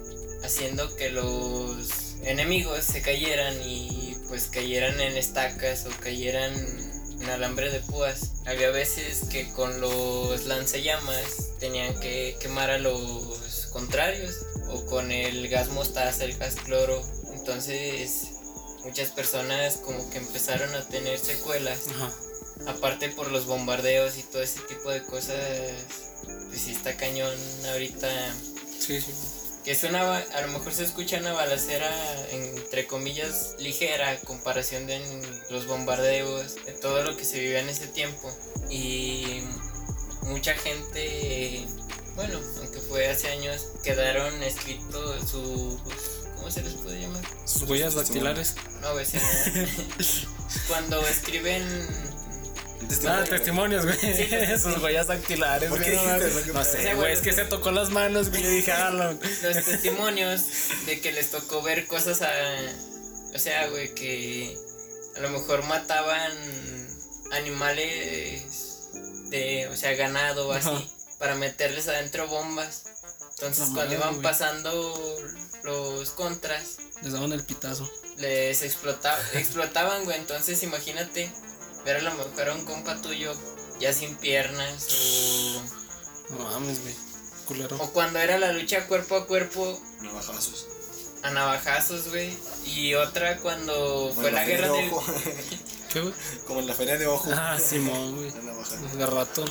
haciendo 0.42 0.96
que 0.96 1.10
los 1.10 2.16
enemigos 2.24 2.86
se 2.86 3.02
cayeran 3.02 3.62
y 3.62 4.16
pues 4.30 4.48
cayeran 4.48 5.02
en 5.02 5.18
estacas 5.18 5.86
o 5.86 5.90
cayeran 6.02 6.54
en 7.20 7.30
alambre 7.30 7.70
de 7.70 7.82
púas. 7.82 8.32
Había 8.46 8.70
veces 8.70 9.26
que 9.30 9.52
con 9.52 9.82
los 9.82 10.46
lanzallamas 10.46 11.50
tenían 11.60 12.00
que 12.00 12.38
quemar 12.40 12.70
a 12.70 12.78
los 12.78 13.68
contrarios 13.74 14.46
o 14.70 14.86
con 14.86 15.12
el 15.12 15.50
gas 15.50 15.68
mostaza, 15.68 16.24
el 16.24 16.38
gas 16.38 16.56
cloro. 16.56 17.02
Entonces 17.34 18.30
muchas 18.86 19.10
personas 19.10 19.76
como 19.76 20.10
que 20.10 20.20
empezaron 20.20 20.74
a 20.74 20.88
tener 20.88 21.20
secuelas 21.20 21.90
Ajá. 21.90 22.14
aparte 22.68 23.10
por 23.10 23.30
los 23.30 23.46
bombardeos 23.46 24.18
y 24.18 24.24
todo 24.24 24.42
ese 24.42 24.62
tipo 24.70 24.90
de 24.90 25.04
cosas, 25.04 25.36
pues 26.50 26.62
sí 26.62 26.72
está 26.72 26.96
cañón 26.98 27.34
ahorita 27.72 28.08
Sí, 28.80 29.00
sí. 29.02 29.14
que 29.64 29.72
es 29.72 29.84
una, 29.84 30.18
a 30.18 30.42
lo 30.42 30.48
mejor 30.50 30.74
se 30.74 30.84
escucha 30.84 31.18
una 31.18 31.34
balacera 31.34 31.90
entre 32.32 32.88
comillas 32.88 33.56
ligera 33.60 34.10
a 34.12 34.18
comparación 34.18 34.86
de 34.88 35.00
los 35.50 35.66
bombardeos, 35.68 36.56
de 36.66 36.72
todo 36.74 37.04
lo 37.04 37.16
que 37.18 37.24
se 37.26 37.40
vivía 37.40 37.60
en 37.60 37.70
ese 37.70 37.88
tiempo. 37.88 38.32
Y 38.70 39.42
mucha 40.24 40.54
gente, 40.56 41.66
bueno, 42.16 42.40
aunque 42.60 42.80
fue 42.80 43.08
hace 43.10 43.30
años, 43.30 43.66
quedaron 43.84 44.42
escritos 44.44 45.30
sus, 45.30 45.80
¿cómo 46.38 46.50
se 46.52 46.62
les 46.64 46.74
puede 46.76 47.02
llamar? 47.02 47.24
Sus 47.46 47.64
huellas 47.64 47.96
dactilares. 47.96 48.56
No, 48.82 48.96
se- 49.06 49.20
cuando 50.68 51.06
escriben 51.08 51.64
Ah, 53.08 53.24
testimonios, 53.28 53.86
güey. 53.86 53.98
Sí, 53.98 54.76
huellas 54.82 55.08
dactilares, 55.08 55.70
¿Por 55.70 55.80
güey. 55.80 55.96
No? 55.96 56.18
No 56.18 56.20
¿Qué 56.20 56.66
sé, 56.66 56.94
güey. 56.96 57.14
Es 57.14 57.20
que 57.22 57.32
se 57.34 57.46
tocó 57.46 57.72
las 57.72 57.90
manos, 57.90 58.30
güey. 58.30 58.42
Yo 58.44 58.50
dije, 58.50 58.72
ah, 58.72 58.90
lo- 58.92 59.14
los 59.14 59.66
testimonios 59.66 60.42
de 60.86 61.00
que 61.02 61.12
les 61.12 61.32
tocó 61.32 61.62
ver 61.62 61.86
cosas 61.88 62.22
a. 62.22 62.32
O 63.36 63.40
sea, 63.40 63.68
güey, 63.70 63.94
que 63.94 64.58
a 65.18 65.20
lo 65.20 65.30
mejor 65.30 65.64
mataban 65.66 66.32
animales 67.32 68.90
de. 69.30 69.68
O 69.72 69.76
sea, 69.76 69.94
ganado 69.96 70.48
o 70.48 70.54
así. 70.54 70.90
Para 71.18 71.36
meterles 71.36 71.88
adentro 71.88 72.28
bombas. 72.28 72.84
Entonces, 73.32 73.70
cuando 73.74 73.94
iban 73.94 74.22
pasando 74.22 75.18
los 75.64 76.10
contras, 76.12 76.78
les 77.04 77.14
daban 77.14 77.32
el 77.34 77.44
pitazo. 77.44 77.90
les 78.18 78.62
explotaba, 78.64 79.18
explotaban, 79.34 80.04
güey. 80.06 80.18
Entonces, 80.18 80.62
imagínate 80.64 81.32
ver 81.94 81.98
a 81.98 82.02
lo 82.10 82.16
mejor 82.16 82.50
a 82.50 82.54
un 82.54 82.66
compa 82.66 83.02
tuyo 83.02 83.34
ya 83.80 83.94
sin 83.94 84.16
piernas 84.16 84.88
o. 84.92 86.34
No 86.36 86.44
mames, 86.46 86.82
güey. 86.82 86.96
Culero. 87.46 87.78
O 87.78 87.92
cuando 87.92 88.20
era 88.20 88.38
la 88.38 88.52
lucha 88.54 88.86
cuerpo 88.88 89.16
a 89.16 89.26
cuerpo, 89.26 89.80
Navajazos. 90.02 90.68
a 91.24 91.32
navajazos, 91.32 92.10
güey. 92.10 92.38
Y 92.66 92.94
otra 92.94 93.38
cuando 93.38 93.74
Como 93.74 94.14
fue 94.22 94.32
la 94.32 94.46
guerra 94.46 94.68
de 94.68 94.92
ojo. 94.92 95.14
¿Qué, 95.92 96.02
güey? 96.02 96.14
Como 96.48 96.60
en 96.60 96.68
la 96.68 96.74
feria 96.76 96.98
de 96.98 97.08
ojo. 97.08 97.30
Ah, 97.34 97.58
Simón, 97.60 98.16
güey. 98.16 98.32
De 98.98 99.06
rato. 99.08 99.46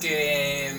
Que, 0.00 0.70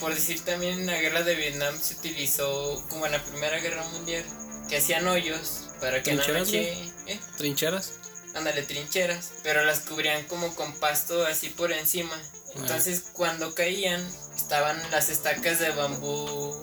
por 0.00 0.12
decir 0.14 0.40
también, 0.44 0.80
en 0.80 0.86
la 0.86 1.00
guerra 1.00 1.22
de 1.22 1.34
Vietnam 1.36 1.78
se 1.80 1.94
utilizó 1.94 2.84
como 2.88 3.06
en 3.06 3.12
la 3.12 3.22
Primera 3.22 3.58
Guerra 3.60 3.84
Mundial. 3.92 4.24
Que 4.68 4.78
hacían 4.78 5.06
hoyos 5.06 5.68
para 5.80 6.02
que 6.02 6.10
en 6.10 6.16
la 6.16 6.24
¿Trincheras, 6.24 6.48
noche... 6.48 6.92
¿eh? 7.06 7.20
Trincheras. 7.36 7.92
Ándale, 8.36 8.62
trincheras. 8.62 9.32
Pero 9.42 9.64
las 9.64 9.80
cubrían 9.80 10.24
como 10.24 10.54
con 10.54 10.72
pasto 10.74 11.26
así 11.26 11.48
por 11.48 11.72
encima. 11.72 12.14
Entonces, 12.54 13.04
cuando 13.12 13.54
caían, 13.54 14.06
estaban 14.36 14.80
las 14.90 15.08
estacas 15.08 15.58
de 15.58 15.70
bambú 15.70 16.54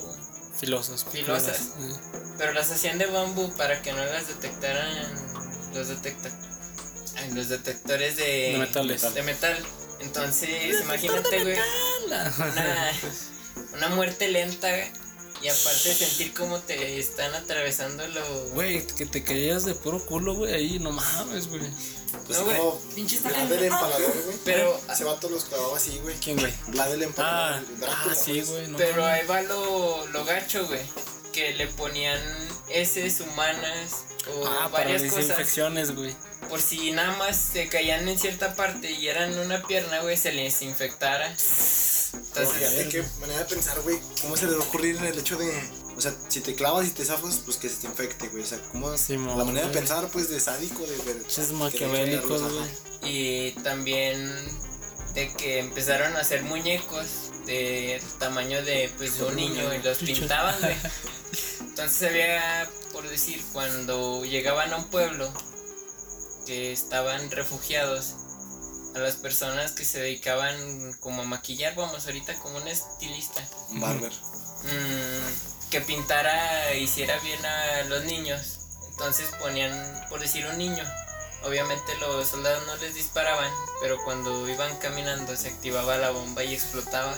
Filosas. 0.60 1.06
Filosas. 1.12 1.58
culeras. 1.76 2.04
Eh. 2.06 2.34
Pero 2.38 2.54
las 2.54 2.72
hacían 2.72 2.98
de 2.98 3.08
bambú 3.08 3.54
para 3.58 3.82
que 3.82 3.92
no 3.92 4.06
las 4.06 4.28
detectaran 4.28 5.34
los 5.74 5.88
detecta 5.88 6.30
los 7.34 7.50
detectores 7.50 8.18
de, 8.18 8.24
De 8.24 8.58
metales. 8.60 9.14
de 9.14 9.24
metal. 9.24 9.58
Entonces, 10.00 10.82
imagínate, 10.82 11.44
güey, 11.44 11.58
una, 12.06 12.34
una 13.74 13.90
muerte 13.90 14.28
lenta 14.28 14.70
y 15.44 15.50
aparte 15.50 15.94
sentir 15.94 16.34
cómo 16.34 16.60
te 16.60 17.00
están 17.00 17.36
atravesando 17.36 18.08
los 18.08 18.52
Güey, 18.52 18.86
que 18.88 19.06
te 19.06 19.24
caías 19.24 19.66
de 19.66 19.76
puro 19.76 20.04
culo, 20.06 20.36
güey. 20.36 20.54
Ahí, 20.54 20.80
no 20.80 20.92
mames, 20.92 21.48
güey. 21.48 21.62
Pues 22.28 22.40
No, 22.40 22.46
güey. 22.46 22.58
como 22.58 22.80
Pinche 22.96 23.20
Vlad 23.20 23.52
el 23.52 23.64
empalador, 23.66 24.24
güey. 24.26 24.38
Pero- 24.46 24.80
Ese 24.92 25.04
vato 25.04 25.30
los 25.30 25.46
clavaba 25.46 25.76
así, 25.78 25.98
güey. 26.02 26.16
¿Quién, 26.18 26.38
güey? 26.40 26.54
Vlad 26.68 26.94
el 26.94 27.04
empalador. 27.04 27.62
Ah, 27.68 27.74
Drácula, 27.80 28.14
ah, 28.14 28.16
sí, 28.16 28.42
güey. 28.42 28.68
No 28.68 28.78
Pero 28.78 29.06
ahí 29.06 29.26
va 29.28 29.42
lo, 29.42 30.08
lo 30.08 30.24
gacho, 30.26 30.66
güey. 30.68 30.82
Que 31.34 31.54
le 31.56 31.68
ponían 31.68 32.22
heces 32.74 33.22
humanas 33.22 34.06
o 34.34 34.46
Ah, 34.48 34.70
para 34.72 34.86
varias 34.86 35.02
las 35.04 35.12
cosas. 35.14 35.30
infecciones, 35.30 35.96
güey. 35.96 36.16
Por 36.50 36.62
si 36.62 36.92
nada 36.92 37.16
más 37.18 37.38
se 37.38 37.68
caían 37.70 38.08
en 38.08 38.20
cierta 38.20 38.56
parte 38.56 38.92
y 38.92 39.08
eran 39.08 39.38
una 39.40 39.64
pierna, 39.66 40.02
güey, 40.02 40.18
se 40.18 40.32
les 40.34 40.62
infectara. 40.62 41.28
Entonces, 42.14 42.88
qué 42.92 43.04
manera 43.20 43.40
de 43.40 43.46
pensar, 43.46 43.80
güey. 43.82 43.98
¿Cómo 44.22 44.36
se 44.38 44.46
le 44.48 44.54
va 44.56 44.64
a 44.64 44.68
ocurrir 44.68 44.98
en 44.98 45.06
el 45.06 45.18
hecho 45.20 45.38
de. 45.38 45.52
O 45.96 46.02
sea, 46.02 46.14
si 46.28 46.42
te 46.42 46.56
clavas 46.56 46.88
y 46.88 46.92
te 46.92 47.06
zafas, 47.06 47.38
pues 47.46 47.58
que 47.58 47.70
se 47.70 47.76
te 47.82 47.88
infecte, 47.88 48.28
güey. 48.30 48.44
O 48.44 48.46
sea, 48.46 48.60
¿cómo. 48.72 48.96
Simón, 48.98 49.38
la 49.38 49.46
manera 49.46 49.68
de 49.68 49.74
pensar, 49.74 50.08
pues, 50.10 50.30
de 50.30 50.40
sádico, 50.40 50.84
de 50.86 50.96
ver. 51.06 51.18
Pinches 51.18 51.52
maquiavélicos, 51.52 52.42
güey. 52.42 52.70
y 53.04 53.52
también 53.64 54.34
de 55.14 55.32
que 55.34 55.60
empezaron 55.60 56.16
a 56.16 56.20
hacer 56.22 56.44
muñecos 56.44 57.06
de 57.46 58.02
tamaño 58.20 58.64
de 58.64 58.92
pues 58.98 59.18
de 59.18 59.24
un 59.24 59.36
niño 59.36 59.74
y 59.74 59.82
los 59.82 59.98
pintaban, 60.00 60.56
güey. 60.60 60.76
Entonces 61.62 62.10
había, 62.10 62.70
por 62.92 63.08
decir, 63.08 63.44
cuando 63.52 64.24
llegaban 64.26 64.72
a 64.74 64.78
un 64.78 64.90
pueblo 64.90 65.32
que 66.46 66.72
estaban 66.72 67.32
refugiados, 67.32 68.16
a 68.96 69.00
las 69.00 69.16
personas 69.16 69.72
que 69.72 69.86
se 69.86 70.00
dedicaban 70.00 70.94
como 71.00 71.24
a 71.24 71.26
maquillar, 71.26 71.74
vamos, 71.76 72.06
ahorita 72.06 72.36
como 72.36 72.58
un 72.58 72.68
estilista, 72.68 73.44
Barber. 73.72 74.12
mm, 74.12 75.70
que 75.72 75.82
pintara, 75.82 76.76
hiciera 76.76 77.18
bien 77.20 77.44
a 77.44 77.84
los 77.86 78.04
niños. 78.06 78.60
Entonces 78.92 79.28
ponían, 79.40 80.06
por 80.10 80.20
decir, 80.20 80.46
un 80.46 80.58
niño. 80.60 80.84
Obviamente 81.44 81.96
los 82.00 82.28
soldados 82.28 82.66
no 82.66 82.76
les 82.78 82.96
disparaban, 82.96 83.52
pero 83.82 83.98
cuando 84.04 84.48
iban 84.50 84.78
caminando 84.80 85.36
se 85.36 85.50
activaba 85.50 85.98
la 85.98 86.12
bomba 86.12 86.44
y 86.44 86.54
explotaba. 86.54 87.16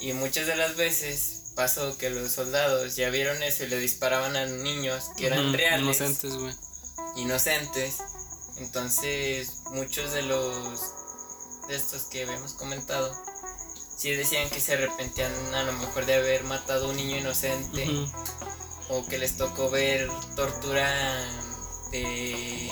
Y 0.00 0.12
muchas 0.12 0.46
de 0.46 0.56
las 0.56 0.76
veces 0.76 1.52
pasó 1.54 1.96
que 1.96 2.10
los 2.10 2.32
soldados 2.32 2.96
ya 2.96 3.08
vieron 3.10 3.42
eso 3.42 3.64
y 3.64 3.68
le 3.68 3.78
disparaban 3.78 4.36
a 4.36 4.46
niños 4.46 5.10
que 5.16 5.26
eran 5.28 5.52
reales 5.52 5.82
Inocentes, 5.82 6.34
güey. 6.36 6.54
inocentes. 7.16 7.98
Entonces, 8.56 9.48
muchos 9.70 10.12
de 10.12 10.22
los 10.22 10.80
de 11.68 11.76
estos 11.76 12.02
que 12.04 12.22
habíamos 12.24 12.54
comentado, 12.54 13.14
sí 13.96 14.10
decían 14.10 14.50
que 14.50 14.60
se 14.60 14.74
arrepentían 14.74 15.32
a 15.54 15.62
lo 15.62 15.72
mejor 15.74 16.04
de 16.06 16.14
haber 16.16 16.44
matado 16.44 16.86
a 16.86 16.88
un 16.90 16.96
niño 16.96 17.16
inocente 17.18 17.88
o 18.88 19.06
que 19.06 19.18
les 19.18 19.36
tocó 19.36 19.70
ver 19.70 20.10
tortura 20.34 21.24
de 21.92 22.70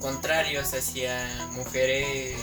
contrarios 0.00 0.74
hacia 0.74 1.48
mujeres 1.52 2.36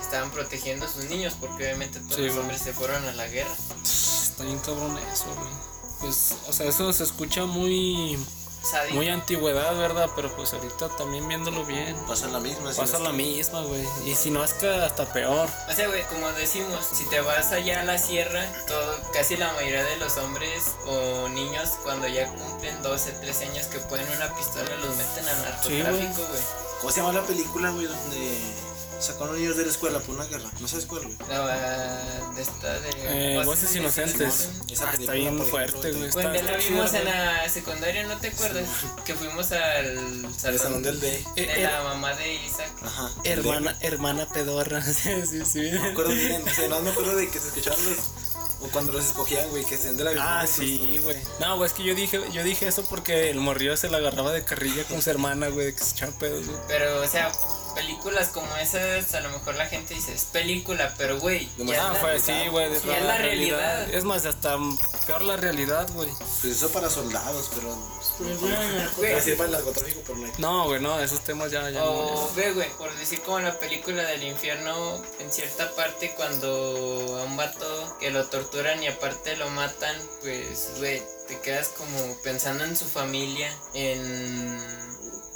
estaban 0.00 0.30
protegiendo 0.30 0.86
a 0.86 0.88
sus 0.88 1.04
niños 1.04 1.34
porque 1.38 1.64
obviamente 1.64 2.00
todos 2.00 2.16
Sí, 2.16 2.22
los 2.22 2.36
hombres 2.38 2.62
se 2.62 2.72
fueron 2.72 3.04
a 3.04 3.12
la 3.12 3.28
guerra. 3.28 3.54
Está 3.84 4.44
bien 4.44 4.58
cabrón 4.60 4.98
eso, 5.12 5.26
güey. 5.36 5.50
Pues, 6.00 6.34
o 6.48 6.52
sea, 6.52 6.66
eso 6.66 6.90
se 6.94 7.04
escucha 7.04 7.44
muy, 7.44 8.18
Muy 8.92 9.08
antigüedad, 9.08 9.74
¿verdad? 9.76 10.08
Pero 10.14 10.30
pues 10.36 10.52
ahorita 10.52 10.88
también 10.96 11.26
viéndolo 11.28 11.64
bien. 11.64 11.96
Pasa 12.06 12.28
la 12.28 12.40
misma. 12.40 12.72
si 12.72 12.80
Pasa 12.80 12.98
no 12.98 13.04
la 13.04 13.10
que- 13.10 13.16
misma, 13.16 13.62
güey. 13.62 13.84
Y 14.04 14.14
si 14.14 14.30
no 14.30 14.44
es 14.44 14.52
que 14.54 14.68
hasta 14.68 15.06
peor. 15.12 15.48
O 15.68 15.72
sea, 15.72 15.88
güey, 15.88 16.02
como 16.04 16.30
decimos, 16.32 16.86
si 16.92 17.04
te 17.08 17.20
vas 17.20 17.52
allá 17.52 17.80
a 17.80 17.84
la 17.84 17.98
sierra, 17.98 18.44
todo, 18.68 18.96
casi 19.12 19.36
la 19.36 19.52
mayoría 19.54 19.82
de 19.84 19.96
los 19.96 20.16
hombres 20.18 20.62
o 20.86 21.28
niños 21.30 21.70
cuando 21.82 22.06
ya 22.08 22.26
cumplen 22.34 22.82
12, 22.82 23.12
13 23.12 23.46
años 23.46 23.66
que 23.66 23.78
pueden 23.80 24.06
una 24.16 24.34
pistola 24.34 24.70
los 24.76 24.94
meten 24.96 25.28
al 25.28 25.42
narcotráfico, 25.42 26.28
güey. 26.28 26.42
¿Cómo 26.80 26.92
se 26.92 27.00
llama 27.00 27.12
la 27.12 27.22
película, 27.26 27.70
güey? 27.70 27.86
Donde 27.86 28.40
sacaron 29.00 29.36
niños 29.38 29.56
de 29.56 29.64
la 29.64 29.70
escuela 29.70 29.98
por 30.00 30.14
una 30.14 30.24
guerra. 30.26 30.50
No 30.60 30.68
sabes 30.68 30.86
cuál, 30.86 31.02
güey. 31.02 31.16
La 31.28 32.30
de 32.34 32.42
esta 32.42 32.80
de 32.80 32.90
Eh, 33.38 33.42
voces 33.44 33.74
inocentes. 33.76 34.34
Simón. 34.34 34.70
Esa 34.70 34.90
Ah, 34.90 34.94
está 34.98 35.12
bien 35.12 35.38
fuerte, 35.46 35.92
güey. 35.92 36.10
Cuando 36.10 36.34
Está, 36.34 36.52
la 36.52 36.58
vimos 36.58 36.94
en 36.94 37.04
la 37.04 37.48
secundaria, 37.48 38.06
¿no 38.06 38.16
te 38.18 38.28
acuerdas? 38.28 38.64
Que 39.04 39.14
fuimos 39.14 39.50
al 39.52 40.26
salón 40.36 40.58
salón 40.58 40.82
del 40.82 41.00
D. 41.00 41.24
Eh, 41.36 41.46
de 41.46 41.60
eh, 41.60 41.62
la 41.62 41.82
mamá 41.82 42.14
de 42.14 42.34
Isaac. 42.34 42.70
Ajá. 42.82 43.10
hermana, 43.24 43.76
hermana 43.80 44.26
pedorra. 44.32 44.82
sí, 44.82 45.10
sí, 45.28 45.42
sí. 45.44 45.70
No 45.72 45.82
me 45.82 45.88
acuerdo 45.90 46.12
bien. 46.12 46.42
O 46.46 46.50
sea, 46.54 46.68
no 46.68 46.80
me 46.80 46.90
acuerdo 46.90 47.16
de 47.16 47.28
que 47.30 47.38
se 47.38 47.48
escuchaban 47.48 47.84
los. 47.84 47.98
O 48.62 48.68
cuando 48.68 48.92
los 48.92 49.06
escogían, 49.06 49.48
güey, 49.48 49.64
que 49.64 49.78
se 49.78 49.90
de 49.92 50.04
la 50.04 50.10
Ah, 50.18 50.40
pues, 50.42 50.50
sí, 50.56 51.00
güey. 51.02 51.16
No, 51.40 51.56
güey, 51.56 51.66
es 51.66 51.72
que 51.72 51.82
yo 51.82 51.94
dije, 51.94 52.20
yo 52.30 52.44
dije 52.44 52.66
eso 52.68 52.84
porque 52.84 53.30
el 53.30 53.38
morrillo 53.40 53.74
se 53.76 53.88
la 53.88 53.96
agarraba 53.96 54.32
de 54.32 54.44
carrilla 54.44 54.84
con 54.84 55.00
su 55.00 55.08
hermana, 55.08 55.48
güey, 55.48 55.66
de 55.66 55.74
que 55.74 55.82
se 55.82 55.92
echaba 55.92 56.12
pedos, 56.18 56.46
güey. 56.46 56.58
Pero, 56.68 57.00
o 57.00 57.06
sea, 57.08 57.32
películas 57.70 58.28
como 58.28 58.54
esas, 58.56 59.14
a 59.14 59.20
lo 59.20 59.30
mejor 59.30 59.54
la 59.56 59.66
gente 59.66 59.94
dice, 59.94 60.12
es 60.14 60.24
película, 60.24 60.94
pero 60.96 61.18
güey, 61.18 61.48
No 61.58 61.72
ya 61.72 61.94
fue 61.94 62.16
así, 62.16 62.48
güey. 62.50 62.72
es 62.72 62.84
la 62.84 63.18
realidad. 63.18 63.88
Es 63.92 64.04
más, 64.04 64.24
hasta 64.26 64.56
peor 65.06 65.22
la 65.22 65.36
realidad, 65.36 65.88
güey. 65.92 66.10
Pues 66.18 66.56
eso 66.56 66.70
para 66.70 66.88
soldados, 66.90 67.50
pero. 67.54 67.76
Güey, 68.96 69.14
Así 69.14 69.32
para 69.32 69.46
el 69.46 69.52
narcotráfico, 69.52 70.00
pero 70.06 70.18
no 70.38 70.66
güey, 70.66 70.80
no, 70.80 71.00
esos 71.00 71.20
temas 71.20 71.50
ya, 71.50 71.68
ya 71.70 71.84
O 71.84 72.28
no. 72.28 72.34
ve, 72.34 72.52
güey, 72.52 72.68
por 72.78 72.94
decir 72.96 73.20
como 73.22 73.40
la 73.40 73.58
película 73.58 74.02
del 74.04 74.24
infierno, 74.24 75.02
en 75.18 75.32
cierta 75.32 75.70
parte 75.74 76.12
cuando 76.16 77.18
a 77.20 77.24
un 77.24 77.36
vato 77.36 77.96
que 77.98 78.10
lo 78.10 78.26
torturan 78.26 78.82
y 78.82 78.88
aparte 78.88 79.36
lo 79.36 79.48
matan, 79.50 79.96
pues, 80.20 80.72
güey, 80.78 81.02
te 81.28 81.38
quedas 81.40 81.68
como 81.68 82.16
pensando 82.22 82.64
en 82.64 82.76
su 82.76 82.84
familia, 82.84 83.50
en 83.74 84.58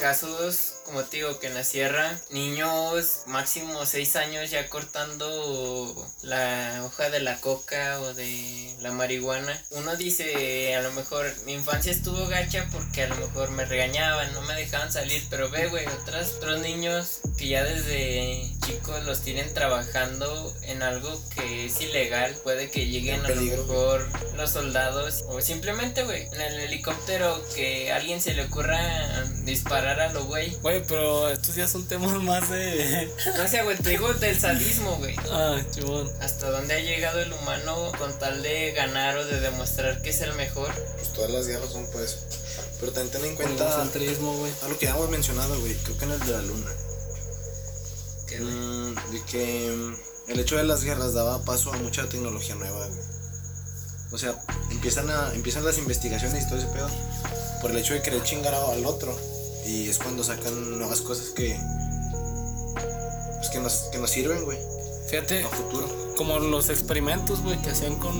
casos 0.05 0.75
como 0.85 1.03
te 1.05 1.17
digo, 1.17 1.39
que 1.39 1.47
en 1.47 1.55
la 1.55 1.65
sierra, 1.65 2.21
niños 2.31 3.23
máximo 3.27 3.87
6 3.87 4.17
años 4.17 4.51
ya 4.51 4.69
cortando 4.69 6.11
la 6.23 6.83
hoja 6.85 7.09
de 7.11 7.21
la 7.21 7.41
coca 7.41 8.01
o 8.01 8.13
de 8.15 8.77
la 8.81 8.93
marihuana. 8.93 9.61
Uno 9.71 9.97
dice, 9.97 10.75
a 10.77 10.83
lo 10.83 10.93
mejor 10.93 11.27
mi 11.47 11.55
infancia 11.55 11.91
estuvo 11.91 12.27
gacha 12.27 12.69
porque 12.71 13.05
a 13.05 13.09
lo 13.09 13.17
mejor 13.17 13.51
me 13.51 13.65
regañaban, 13.65 14.33
no 14.35 14.43
me 14.43 14.55
dejaban 14.55 14.93
salir, 14.93 15.23
pero 15.31 15.51
ve, 15.51 15.69
güey, 15.69 15.87
otros 15.87 16.61
niños 16.61 17.21
que 17.39 17.49
ya 17.49 17.65
desde 17.65 18.54
chicos 18.67 19.05
los 19.05 19.21
tienen 19.21 19.53
trabajando 19.53 20.55
en 20.63 20.83
algo 20.83 21.21
que 21.35 21.67
es 21.67 21.81
ilegal, 21.81 22.35
puede 22.43 22.71
que 22.71 22.87
lleguen 22.87 23.25
a 23.25 23.29
lo 23.29 23.41
mejor 23.43 24.09
los 24.37 24.51
soldados 24.51 25.25
o 25.29 25.41
simplemente, 25.41 26.03
güey, 26.05 26.27
en 26.33 26.41
el 26.41 26.61
helicóptero 26.61 27.43
que 27.55 27.93
a 27.93 27.97
alguien 27.97 28.21
se 28.21 28.35
le 28.35 28.45
ocurra 28.45 29.25
disparar 29.43 30.01
a 30.01 30.13
lo 30.13 30.25
güey. 30.25 30.51
Güey, 30.63 30.83
pero 30.87 31.29
estos 31.29 31.55
ya 31.55 31.69
son 31.69 31.87
temas 31.87 32.13
más 32.23 32.49
de. 32.51 33.11
No 33.37 33.47
sé, 33.49 33.63
güey, 33.63 33.77
te 33.77 33.91
digo 33.91 34.13
del 34.15 34.39
sadismo, 34.39 34.97
güey. 34.97 35.15
ah. 35.31 35.61
Hasta 36.21 36.51
dónde 36.51 36.75
ha 36.75 36.81
llegado 36.81 37.21
el 37.21 37.33
humano 37.33 37.93
con 37.99 38.19
tal 38.19 38.43
de 38.43 38.73
ganar 38.73 39.17
o 39.19 39.27
de 39.27 39.41
demostrar 39.41 40.01
que 40.03 40.11
es 40.11 40.21
el 40.23 40.33
mejor. 40.35 40.73
Pues 40.97 41.13
todas 41.13 41.31
las 41.31 41.47
guerras 41.47 41.71
son 41.71 41.87
por 41.91 42.03
eso. 42.03 42.17
Pero 42.81 42.93
también 42.93 43.13
ten 43.13 43.25
en 43.25 43.31
El 43.31 43.37
cuenta 43.37 43.69
egocentrismo, 43.69 44.37
güey. 44.39 44.53
algo 44.63 44.79
que 44.79 44.87
ya 44.87 44.93
hemos 44.93 45.11
mencionado, 45.11 45.59
güey. 45.61 45.75
Creo 45.75 45.99
que 45.99 46.05
en 46.05 46.11
el 46.13 46.21
de 46.21 46.33
la 46.33 46.43
luna. 46.43 46.71
Güey, 48.29 48.41
Mm, 48.41 48.95
de 49.13 49.23
que 49.23 49.75
mm, 49.77 50.31
el 50.31 50.41
hecho 50.41 50.57
de 50.57 50.65
las 50.65 50.83
guerras 50.85 51.15
daba 51.15 51.45
paso 51.45 51.73
a 51.73 51.77
mucha 51.79 52.09
tecnología 52.09 52.55
nueva, 52.55 52.87
güey. 52.87 53.01
O 54.13 54.19
sea, 54.19 54.41
empiezan, 54.71 55.11
a, 55.11 55.33
empiezan 55.35 55.65
las 55.65 55.79
investigaciones 55.79 56.45
y 56.45 56.49
todo 56.49 56.59
ese 56.59 56.69
pedo 56.69 56.89
por 57.61 57.71
el 57.71 57.79
hecho 57.79 57.95
de 57.95 58.03
querer 58.03 58.23
chingar 58.23 58.55
al 58.55 58.87
otro. 58.87 59.17
Y 59.67 59.89
es 59.89 59.99
cuando 59.99 60.23
sacan 60.23 60.79
nuevas 60.79 61.01
cosas 61.01 61.31
que. 61.31 61.59
Pues 63.37 63.49
que 63.51 63.61
nos, 63.61 63.75
que 63.93 63.99
nos 63.99 64.11
sirven, 64.11 64.45
güey, 64.45 64.59
Fíjate, 65.09 65.45
a 65.45 65.49
futuro. 65.49 66.15
como 66.17 66.39
los 66.39 66.69
experimentos, 66.71 67.43
güey, 67.43 67.61
que 67.63 67.71
hacían 67.71 67.97
con. 67.97 68.15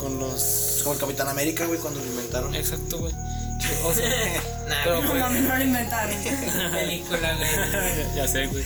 Con 0.00 0.18
los. 0.18 0.80
como 0.82 0.94
el 0.94 1.00
Capitán 1.00 1.28
América, 1.28 1.66
güey, 1.66 1.78
cuando 1.78 2.00
lo 2.00 2.06
inventaron. 2.06 2.54
Exacto, 2.54 2.98
güey. 2.98 3.12
O 3.84 3.92
sea, 3.94 4.08
Nah, 4.68 4.76
pero 4.84 5.02
por 5.06 5.16
No, 5.16 5.28
no 5.30 5.58
lo 5.58 5.64
inventaron. 5.64 6.16
película, 6.72 7.34
güey. 7.34 7.50
ya, 7.50 8.14
ya 8.16 8.28
sé, 8.28 8.46
güey. 8.46 8.64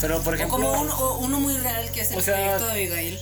Pero 0.00 0.20
por 0.22 0.32
O 0.32 0.36
ejemplo. 0.36 0.56
como 0.58 0.80
uno, 0.82 0.94
o 0.98 1.18
uno 1.18 1.40
muy 1.40 1.56
real 1.58 1.90
que 1.92 2.00
es 2.00 2.10
el 2.10 2.18
O 2.18 2.20
sea- 2.20 2.34
proyecto 2.34 2.66
de 2.66 2.72
Abigail. 2.72 3.20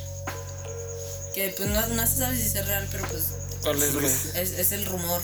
Que 1.35 1.55
pues 1.57 1.69
no, 1.69 1.87
no 1.89 2.07
se 2.07 2.17
sabe 2.19 2.37
si 2.37 2.57
es 2.59 2.67
real, 2.67 2.87
pero 2.91 3.07
pues 3.09 3.25
¿Cuál 3.63 3.83
es, 3.83 3.93
güey? 3.95 4.07
es, 4.07 4.35
es 4.35 4.73
el 4.73 4.87
rumor 4.87 5.21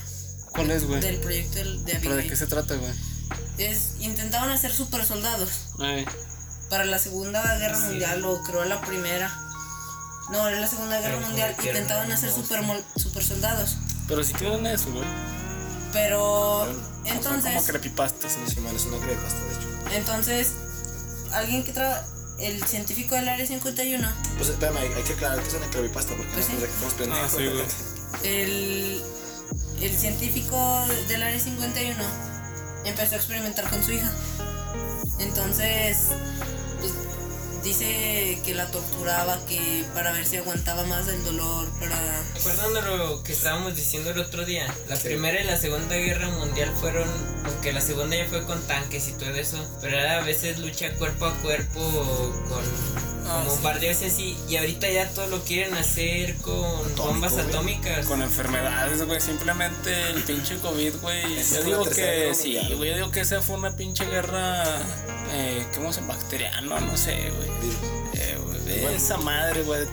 ¿Cuál 0.52 0.70
es, 0.72 0.84
güey? 0.84 1.00
del 1.00 1.20
proyecto 1.20 1.54
del- 1.58 1.84
de 1.84 1.92
¿Pero 1.96 2.16
de 2.16 2.22
qué 2.22 2.28
Abigail. 2.30 2.36
se 2.38 2.46
trata, 2.46 2.74
güey? 2.74 2.92
Es, 3.58 3.92
intentaban 4.00 4.50
hacer 4.50 4.72
super 4.72 5.04
soldados. 5.04 5.50
Ay, 5.78 6.04
Para 6.68 6.84
la 6.84 6.98
Segunda 6.98 7.42
Guerra 7.58 7.78
Mundial 7.78 8.24
o 8.24 8.42
creo 8.42 8.64
la 8.64 8.80
primera. 8.80 9.32
No, 10.30 10.48
era 10.48 10.60
la 10.60 10.66
Segunda 10.66 11.00
Guerra 11.00 11.14
Pero 11.16 11.26
Mundial. 11.26 11.56
Intentaban 11.64 12.10
hacer 12.12 12.30
super, 12.32 12.62
mol- 12.62 12.84
super 12.96 13.22
soldados. 13.24 13.76
pero 14.08 14.22
si 14.24 14.32
tienen 14.34 14.66
eso, 14.66 14.90
güey. 14.92 15.04
Pero 15.92 16.66
entonces, 17.04 17.44
como 17.54 17.58
es 18.70 18.86
una 18.86 18.98
creepypasta, 18.98 19.38
de 19.44 19.54
hecho. 19.54 19.96
entonces, 19.96 20.52
alguien 21.32 21.64
que 21.64 21.72
trabaja, 21.72 22.04
el 22.38 22.62
científico 22.64 23.14
del 23.16 23.28
área 23.28 23.44
51, 23.46 24.08
Pues 24.38 24.48
espérame, 24.50 24.76
hay, 24.78 24.92
hay 24.94 25.02
que 25.02 25.12
aclarar 25.14 25.40
que 25.42 25.48
es 25.48 25.54
una 25.54 25.66
creepypasta 25.68 26.14
porque 26.14 26.32
Pues 26.32 26.48
no 26.48 26.54
sí. 26.54 26.60
que 26.60 26.64
estamos 26.72 26.94
pendejos. 26.94 27.24
Ah, 27.24 27.36
sí, 27.36 27.46
güey. 28.22 28.40
el, 28.42 29.02
el 29.82 29.96
científico 29.98 30.84
del 31.08 31.22
área 31.22 31.38
51 31.40 31.96
empezó 32.84 33.14
a 33.14 33.18
experimentar 33.18 33.68
con 33.68 33.82
su 33.84 33.92
hija. 33.92 34.10
Entonces, 35.18 36.06
dice 37.62 38.38
que 38.44 38.54
la 38.54 38.66
torturaba, 38.70 39.38
que 39.46 39.84
para 39.94 40.12
ver 40.12 40.24
si 40.26 40.36
aguantaba 40.36 40.84
más 40.84 41.08
el 41.08 41.22
dolor, 41.24 41.68
para... 41.78 41.96
¿Recuerdan 42.34 42.74
lo 42.98 43.22
que 43.22 43.32
estábamos 43.32 43.76
diciendo 43.76 44.10
el 44.10 44.18
otro 44.18 44.44
día? 44.44 44.66
La 44.88 44.96
primera 44.96 45.40
y 45.40 45.44
la 45.44 45.56
segunda 45.58 45.96
guerra 45.96 46.28
mundial 46.30 46.72
fueron, 46.80 47.08
aunque 47.44 47.72
la 47.72 47.80
segunda 47.80 48.16
ya 48.16 48.26
fue 48.26 48.44
con 48.44 48.60
tanques 48.66 49.08
y 49.08 49.12
todo 49.12 49.34
eso, 49.34 49.58
pero 49.80 49.98
era 49.98 50.18
a 50.18 50.22
veces 50.22 50.58
lucha 50.58 50.92
cuerpo 50.94 51.26
a 51.26 51.34
cuerpo 51.38 51.80
con 52.48 53.10
Ah, 53.32 53.42
sí. 53.44 53.50
bombardeos 53.50 54.02
y 54.02 54.04
así, 54.06 54.36
y 54.48 54.56
ahorita 54.56 54.88
ya 54.90 55.08
todo 55.10 55.28
lo 55.28 55.44
quieren 55.44 55.74
hacer 55.74 56.34
con 56.38 56.56
Atómico, 56.64 57.04
bombas 57.04 57.32
güey. 57.34 57.44
atómicas. 57.46 58.06
Con 58.06 58.22
enfermedades, 58.22 59.06
güey. 59.06 59.20
Simplemente 59.20 60.10
el 60.10 60.22
pinche 60.24 60.56
COVID, 60.58 60.96
güey. 61.00 61.22
Yo 61.54 61.62
digo 61.62 61.84
que 61.84 62.32
sí, 62.34 62.58
güey. 62.76 62.90
Yo 62.90 62.96
digo 62.96 63.10
que 63.12 63.20
esa 63.20 63.40
fue 63.40 63.54
una 63.56 63.76
pinche 63.76 64.04
guerra. 64.06 64.64
Eh, 65.32 65.66
¿Cómo 65.74 65.92
se 65.92 66.00
bacteriano? 66.02 66.80
No 66.80 66.96
sé, 66.96 67.30
güey. 67.30 67.50
Virus. 67.60 67.76
Eh, 68.14 68.38
güey, 68.44 68.80
Bueno. 68.82 68.96
Esa 68.96 69.16
madre, 69.18 69.62
güey. 69.62 69.86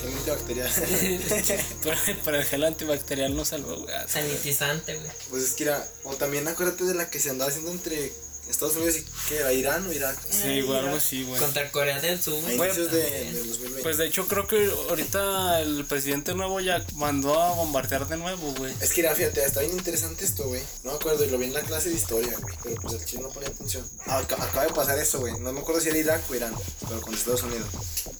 Gel 0.00 0.12
antibacterial. 0.12 0.70
pero 2.24 2.36
el 2.38 2.44
gel 2.44 2.64
antibacterial 2.64 3.36
no 3.36 3.44
salvó, 3.44 3.76
güey. 3.76 3.94
Sanitizante, 4.06 4.96
güey. 4.96 5.10
pues 5.30 5.42
es 5.44 5.52
que 5.54 5.64
era. 5.64 5.86
O 6.04 6.14
también 6.16 6.46
acuérdate 6.48 6.84
de 6.84 6.94
la 6.94 7.08
que 7.10 7.18
se 7.20 7.30
andaba 7.30 7.50
haciendo 7.50 7.70
entre 7.70 8.12
Estados 8.48 8.76
Unidos 8.76 8.96
y. 8.96 9.04
¿Qué 9.28 9.38
era? 9.38 9.52
¿Irán 9.52 9.86
o 9.86 9.92
Irak? 9.92 10.18
Sí, 10.30 10.60
güey, 10.62 10.78
algo 10.78 10.96
así, 10.96 11.24
güey. 11.24 11.40
Contra 11.40 11.70
Corea 11.70 12.00
del 12.00 12.20
Sur. 12.20 12.34
Güey, 12.56 12.74
de, 12.74 12.86
del 12.86 13.48
2020. 13.48 13.82
Pues 13.82 13.96
de 13.96 14.06
hecho 14.06 14.26
creo 14.26 14.46
que 14.46 14.70
ahorita 14.88 15.60
el 15.60 15.84
presidente 15.86 16.34
nuevo 16.34 16.60
ya 16.60 16.84
mandó 16.94 17.40
a 17.40 17.54
bombardear 17.54 18.08
de 18.08 18.16
nuevo, 18.16 18.52
güey. 18.54 18.74
Es 18.80 18.92
que 18.92 19.00
era, 19.00 19.14
fíjate, 19.14 19.44
está 19.44 19.60
bien 19.60 19.72
interesante 19.72 20.24
esto, 20.24 20.44
güey. 20.44 20.62
No 20.84 20.90
me 20.90 20.96
acuerdo, 20.96 21.24
y 21.24 21.30
lo 21.30 21.38
vi 21.38 21.46
en 21.46 21.54
la 21.54 21.62
clase 21.62 21.88
de 21.88 21.94
historia, 21.94 22.36
güey. 22.40 22.54
Pero 22.62 22.76
pues 22.82 22.94
el 22.94 23.04
chino 23.04 23.22
no 23.22 23.30
ponía 23.30 23.48
atención. 23.48 23.88
Ah, 24.06 24.18
acaba 24.18 24.66
de 24.66 24.72
pasar 24.72 24.98
eso, 24.98 25.20
güey. 25.20 25.38
No 25.38 25.52
me 25.52 25.60
acuerdo 25.60 25.80
si 25.80 25.88
era 25.88 25.98
Irak 25.98 26.22
o 26.30 26.34
Irán, 26.34 26.54
pero 26.88 27.00
con 27.00 27.14
Estados 27.14 27.42
Unidos. 27.42 27.68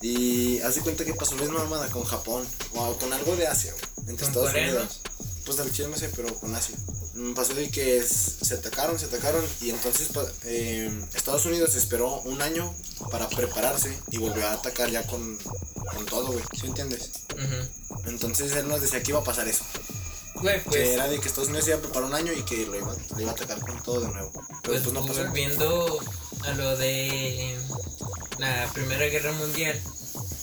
Y 0.00 0.60
haz 0.60 0.76
de 0.76 0.80
cuenta 0.80 1.04
que 1.04 1.14
pasó 1.14 1.34
la 1.36 1.42
misma 1.42 1.64
mamada 1.64 1.88
con 1.90 2.04
Japón, 2.04 2.46
o 2.74 2.96
con 2.96 3.12
algo 3.12 3.36
de 3.36 3.46
Asia, 3.46 3.72
güey. 3.72 3.84
Entre 4.08 4.16
¿Con 4.16 4.28
Estados 4.28 4.50
Corea, 4.50 4.68
Unidos. 4.68 5.00
Pues 5.44 5.58
no 5.88 5.96
sé, 5.96 6.08
pero 6.14 6.34
con 6.36 6.54
Asia. 6.54 6.76
Mm, 7.14 7.34
Pasó 7.34 7.54
de 7.54 7.68
que 7.70 7.98
es- 7.98 8.36
se 8.42 8.54
atacaron, 8.54 8.98
se 8.98 9.06
atacaron, 9.06 9.44
y 9.60 9.70
entonces 9.70 10.08
eh, 10.44 10.90
Estados 11.14 11.44
Unidos 11.46 11.74
esperó 11.74 12.20
un 12.22 12.40
año 12.42 12.72
para 13.10 13.28
prepararse 13.28 13.96
y 14.10 14.18
volvió 14.18 14.46
a 14.46 14.52
atacar 14.54 14.90
ya 14.90 15.06
con, 15.06 15.36
con 15.94 16.06
todo, 16.06 16.32
güey. 16.32 16.44
¿Sí 16.58 16.66
entiendes? 16.66 17.10
Entonces 18.06 18.52
él 18.52 18.68
nos 18.68 18.80
decía 18.80 19.02
que 19.02 19.10
iba 19.10 19.20
a 19.20 19.24
pasar 19.24 19.48
eso. 19.48 19.64
Güey, 20.36 20.62
que 20.62 20.68
pues, 20.70 20.88
era 20.90 21.08
de 21.08 21.20
que 21.20 21.28
Estados 21.28 21.48
Unidos 21.48 21.68
iba 21.68 21.76
a 21.76 21.80
preparar 21.80 22.08
un 22.08 22.14
año 22.14 22.32
y 22.32 22.42
que 22.42 22.64
lo 22.66 22.76
iba, 22.76 22.94
lo 23.10 23.20
iba 23.20 23.30
a 23.30 23.34
atacar 23.34 23.60
con 23.60 23.80
todo 23.82 24.00
de 24.00 24.08
nuevo. 24.08 24.30
Pero 24.32 24.60
pues 24.62 24.82
pues 24.82 24.92
no 24.92 25.06
pasó. 25.06 25.24
volviendo 25.24 26.00
a 26.44 26.50
lo 26.52 26.76
de 26.76 27.56
la 28.38 28.70
Primera 28.72 29.06
Guerra 29.06 29.32
Mundial 29.32 29.80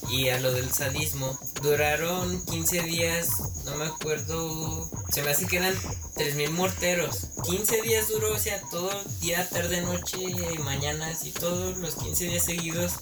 y 0.10 0.29
a 0.29 0.39
lo 0.39 0.51
del 0.51 0.71
sadismo, 0.71 1.38
duraron 1.62 2.43
15 2.45 2.82
días, 2.84 3.29
no 3.65 3.75
me 3.75 3.86
acuerdo, 3.86 4.89
se 5.12 5.21
me 5.21 5.32
hace 5.32 5.45
que 5.45 5.58
eran 5.58 5.75
3.000 6.15 6.49
morteros. 6.51 7.27
15 7.45 7.82
días 7.84 8.08
duró, 8.08 8.34
o 8.34 8.39
sea, 8.39 8.62
todo 8.71 8.89
día, 9.21 9.47
tarde, 9.49 9.82
noche, 9.82 10.17
mañanas 10.63 11.25
y 11.25 11.32
todos 11.32 11.77
los 11.77 11.95
15 11.95 12.25
días 12.25 12.45
seguidos 12.45 12.93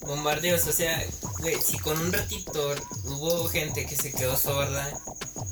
bombardeos. 0.00 0.66
O 0.66 0.72
sea, 0.72 1.02
si 1.64 1.78
con 1.78 1.98
un 1.98 2.12
ratito 2.12 2.74
hubo 3.04 3.48
gente 3.48 3.86
que 3.86 3.96
se 3.96 4.12
quedó 4.12 4.36
sorda 4.36 4.92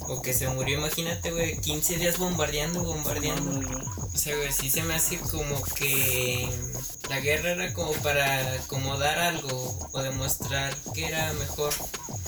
o 0.09 0.23
que 0.23 0.33
se 0.33 0.49
murió, 0.49 0.79
imagínate, 0.79 1.31
güey, 1.31 1.61
15 1.61 1.97
días 1.97 2.19
bombardeando, 2.19 2.83
bombardeando. 2.83 3.61
O 4.13 4.19
sea, 4.19 4.37
güey, 4.37 4.51
sí 4.53 4.71
se 4.71 4.83
me 4.83 4.95
hace 4.95 5.19
como 5.19 5.63
que 5.63 6.49
la 7.09 7.21
guerra 7.21 7.51
era 7.51 7.73
como 7.75 7.93
para 7.95 8.55
acomodar 8.55 9.19
algo 9.19 9.79
o 9.93 10.03
demostrar 10.03 10.75
que 10.95 11.07
era 11.07 11.33
mejor. 11.35 11.73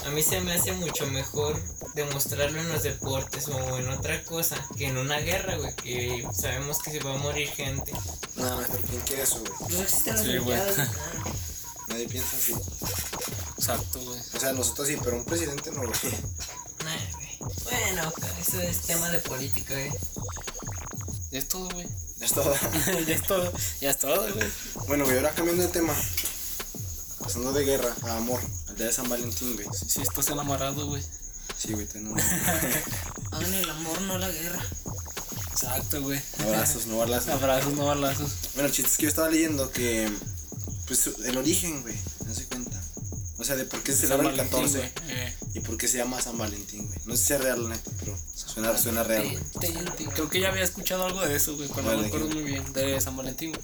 A 0.07 0.11
mí 0.11 0.23
se 0.23 0.41
me 0.41 0.53
hace 0.53 0.73
mucho 0.73 1.07
mejor 1.09 1.61
demostrarlo 1.95 2.61
en 2.61 2.69
los 2.69 2.83
deportes 2.83 3.49
o 3.49 3.79
en 3.79 3.89
otra 3.89 4.23
cosa 4.25 4.57
que 4.77 4.87
en 4.87 4.97
una 4.97 5.19
guerra, 5.19 5.57
güey, 5.57 5.75
que 5.75 6.27
sabemos 6.33 6.79
que 6.79 6.91
se 6.91 7.01
va 7.01 7.15
a 7.15 7.19
morir 7.19 7.49
gente. 7.49 7.93
No, 8.37 8.63
pero 8.71 8.85
¿quién 8.89 9.01
quiere 9.03 9.23
eso, 9.23 9.41
güey? 9.41 9.73
No 9.75 9.83
existen 9.83 10.15
los 10.15 10.25
Sí. 10.25 10.83
Nadie 11.89 12.09
piensa 12.09 12.37
así. 12.37 12.55
Exacto, 13.59 14.01
güey. 14.01 14.19
O 14.35 14.41
sea, 14.41 14.53
nosotros 14.53 14.89
sí, 14.89 14.97
pero 15.03 15.17
un 15.17 15.25
presidente 15.25 15.71
no, 15.73 15.81
güey. 15.81 15.93
Bueno, 17.83 18.13
eso 18.41 18.61
es 18.61 18.81
tema 18.83 19.09
de 19.11 19.19
política, 19.19 19.75
güey. 19.75 19.91
Ya 21.31 21.39
es 21.39 21.49
todo, 21.49 21.69
güey. 21.71 21.87
Ya 22.19 22.27
es 22.27 22.33
todo. 22.33 22.55
ya 23.07 23.15
es 23.15 23.23
todo. 23.23 23.53
Ya 23.81 23.91
es 23.91 23.99
todo, 23.99 24.35
güey. 24.35 24.47
bueno, 24.87 25.05
güey, 25.05 25.17
ahora 25.17 25.31
cambiando 25.31 25.63
de 25.63 25.69
tema. 25.69 25.95
Pasando 27.21 27.53
de 27.53 27.65
guerra 27.65 27.95
a 28.07 28.17
amor. 28.17 28.41
Al 28.69 28.77
día 28.77 28.87
de 28.87 28.93
San 28.93 29.09
Valentín, 29.09 29.55
güey. 29.55 29.67
Si 29.73 30.03
estás 30.03 30.29
enamorado, 30.29 30.87
güey. 30.87 31.03
Sí, 31.57 31.73
güey, 31.73 31.87
tengo 31.87 32.15
Hagan 33.33 33.55
el 33.55 33.71
amor, 33.71 34.01
no 34.03 34.19
la 34.19 34.31
guerra. 34.31 34.65
Exacto, 35.53 36.03
güey. 36.03 36.21
abrazos, 36.39 36.87
no 36.87 36.99
balazos. 36.99 37.29
Abrazos, 37.29 37.75
no 37.75 37.87
balazos. 37.87 38.31
Bueno, 38.55 38.69
el 38.69 38.75
chiste 38.75 38.91
es 38.91 38.97
que 38.97 39.03
yo 39.05 39.09
estaba 39.09 39.29
leyendo 39.29 39.71
que. 39.71 40.11
Pues 40.87 41.09
el 41.25 41.37
origen, 41.37 41.83
güey. 41.83 41.97
No 42.27 42.35
se 42.35 42.47
cuenta. 42.47 42.81
O 43.39 43.45
sea, 43.45 43.57
de 43.57 43.65
por 43.65 43.83
qué 43.83 43.93
se 43.93 44.07
celebra 44.07 44.31
el 44.31 44.37
Valentín, 44.37 44.61
14 44.61 44.79
güey. 44.79 44.93
Eh, 45.09 45.35
y 45.53 45.61
por 45.61 45.77
qué 45.77 45.89
se 45.89 45.99
llama 45.99 46.21
San 46.21 46.39
Valentín, 46.39 46.87
güey. 46.87 46.99
No 47.07 47.17
sé 47.17 47.25
si 47.25 47.33
es 47.35 47.41
real, 47.41 47.65
la 47.65 47.71
neta, 47.71 47.91
pero 47.99 48.17
Suena, 48.35 48.77
suena 48.77 49.03
real, 49.03 49.23
güey. 49.23 50.09
Creo 50.15 50.29
que 50.29 50.41
ya 50.41 50.49
había 50.49 50.65
escuchado 50.65 51.05
algo 51.05 51.21
de 51.21 51.37
eso, 51.37 51.57
güey, 51.57 51.69
Vale, 51.69 52.03
me 52.03 52.07
acuerdo 52.07 52.29
muy 52.29 52.43
bien. 52.43 52.73
De 52.73 53.01
San 53.01 53.17
Valentín, 53.17 53.53
güey. 53.53 53.63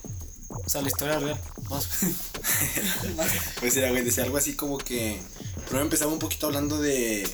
O 0.64 0.68
sea, 0.68 0.82
la 0.82 0.88
historia 0.88 1.18
real. 1.18 1.40
Más. 1.70 1.88
Pues 3.60 3.74
ya, 3.74 3.90
güey, 3.90 4.04
decía 4.04 4.24
algo 4.24 4.36
así 4.36 4.54
como 4.54 4.78
que. 4.78 5.20
Primero 5.64 5.82
empezaba 5.82 6.12
un 6.12 6.18
poquito 6.18 6.46
hablando 6.46 6.80
de. 6.80 7.28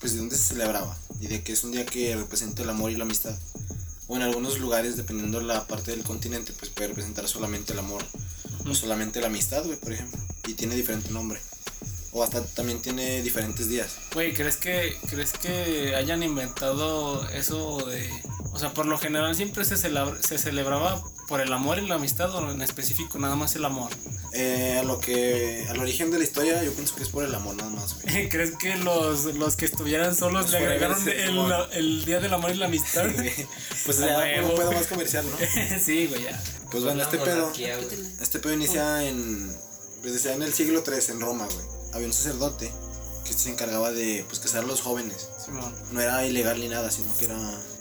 Pues 0.00 0.12
de 0.12 0.18
dónde 0.18 0.36
se 0.36 0.54
celebraba. 0.54 0.96
Y 1.20 1.26
de 1.26 1.42
que 1.42 1.52
es 1.52 1.64
un 1.64 1.72
día 1.72 1.84
que 1.84 2.14
representa 2.16 2.62
el 2.62 2.70
amor 2.70 2.90
y 2.90 2.96
la 2.96 3.04
amistad. 3.04 3.36
O 4.06 4.16
en 4.16 4.22
algunos 4.22 4.58
lugares, 4.58 4.96
dependiendo 4.96 5.38
de 5.40 5.46
la 5.46 5.66
parte 5.66 5.90
del 5.90 6.04
continente, 6.04 6.52
pues 6.58 6.70
puede 6.70 6.88
representar 6.88 7.26
solamente 7.28 7.72
el 7.72 7.78
amor. 7.78 8.04
O 8.66 8.74
solamente 8.74 9.20
la 9.20 9.26
amistad, 9.26 9.64
güey, 9.64 9.78
por 9.78 9.92
ejemplo. 9.92 10.20
Y 10.46 10.54
tiene 10.54 10.74
diferente 10.74 11.10
nombre. 11.10 11.40
O 12.16 12.22
hasta 12.22 12.44
también 12.46 12.80
tiene 12.80 13.22
diferentes 13.22 13.68
días. 13.68 13.96
Güey, 14.14 14.32
¿crees 14.32 14.56
que, 14.56 14.96
¿crees 15.10 15.32
que 15.32 15.96
hayan 15.96 16.22
inventado 16.22 17.28
eso 17.30 17.84
de... 17.86 18.08
O 18.52 18.58
sea, 18.58 18.72
por 18.72 18.86
lo 18.86 18.96
general 18.98 19.34
siempre 19.34 19.64
se, 19.64 19.76
celebra- 19.76 20.16
se 20.22 20.38
celebraba 20.38 21.02
por 21.26 21.40
el 21.40 21.52
amor 21.52 21.78
y 21.80 21.88
la 21.88 21.96
amistad 21.96 22.32
o 22.36 22.52
en 22.52 22.62
específico 22.62 23.18
nada 23.18 23.34
más 23.34 23.56
el 23.56 23.64
amor? 23.64 23.90
Eh, 24.32 24.78
a 24.78 24.84
lo 24.84 25.00
que. 25.00 25.66
Al 25.68 25.80
origen 25.80 26.12
de 26.12 26.18
la 26.18 26.24
historia, 26.24 26.62
yo 26.62 26.72
pienso 26.72 26.94
que 26.94 27.02
es 27.02 27.08
por 27.08 27.24
el 27.24 27.34
amor, 27.34 27.56
nada 27.56 27.70
más, 27.70 28.00
güey. 28.00 28.28
¿Crees 28.30 28.52
que 28.52 28.76
los, 28.76 29.24
los 29.34 29.56
que 29.56 29.64
estuvieran 29.64 30.14
solos 30.14 30.42
Los 30.42 30.52
le 30.52 30.58
agregaron 30.58 30.98
el, 31.72 32.04
Día 32.04 32.20
del 32.20 32.32
Amor 32.32 32.52
y 32.52 32.54
la 32.54 32.66
Amistad? 32.66 33.06
pues 33.86 33.98
ya, 33.98 34.24
un 34.42 34.54
pedo 34.54 34.70
más 34.70 34.86
comercial, 34.86 35.24
¿no? 35.28 35.78
sí, 35.84 36.06
güey, 36.06 36.22
ya. 36.22 36.40
Pues 36.70 36.84
bueno, 36.84 37.02
este 37.02 37.18
pedo. 37.18 37.52
Este 38.20 38.38
pedo 38.38 38.52
inicia 38.54 39.02
en. 39.02 39.52
Pues 40.00 40.14
decía 40.14 40.34
en 40.34 40.42
el 40.42 40.52
siglo 40.52 40.84
III 40.86 40.98
en 41.08 41.20
Roma, 41.20 41.48
güey. 41.52 41.73
Había 41.94 42.08
un 42.08 42.12
sacerdote 42.12 42.70
que 43.24 43.32
se 43.32 43.50
encargaba 43.50 43.90
de 43.92 44.24
pues 44.28 44.40
casar 44.40 44.64
a 44.64 44.66
los 44.66 44.80
jóvenes. 44.80 45.28
No 45.92 46.00
era 46.00 46.26
ilegal 46.26 46.60
ni 46.60 46.68
nada, 46.68 46.90
sino 46.90 47.16
que 47.16 47.26
era. 47.26 47.38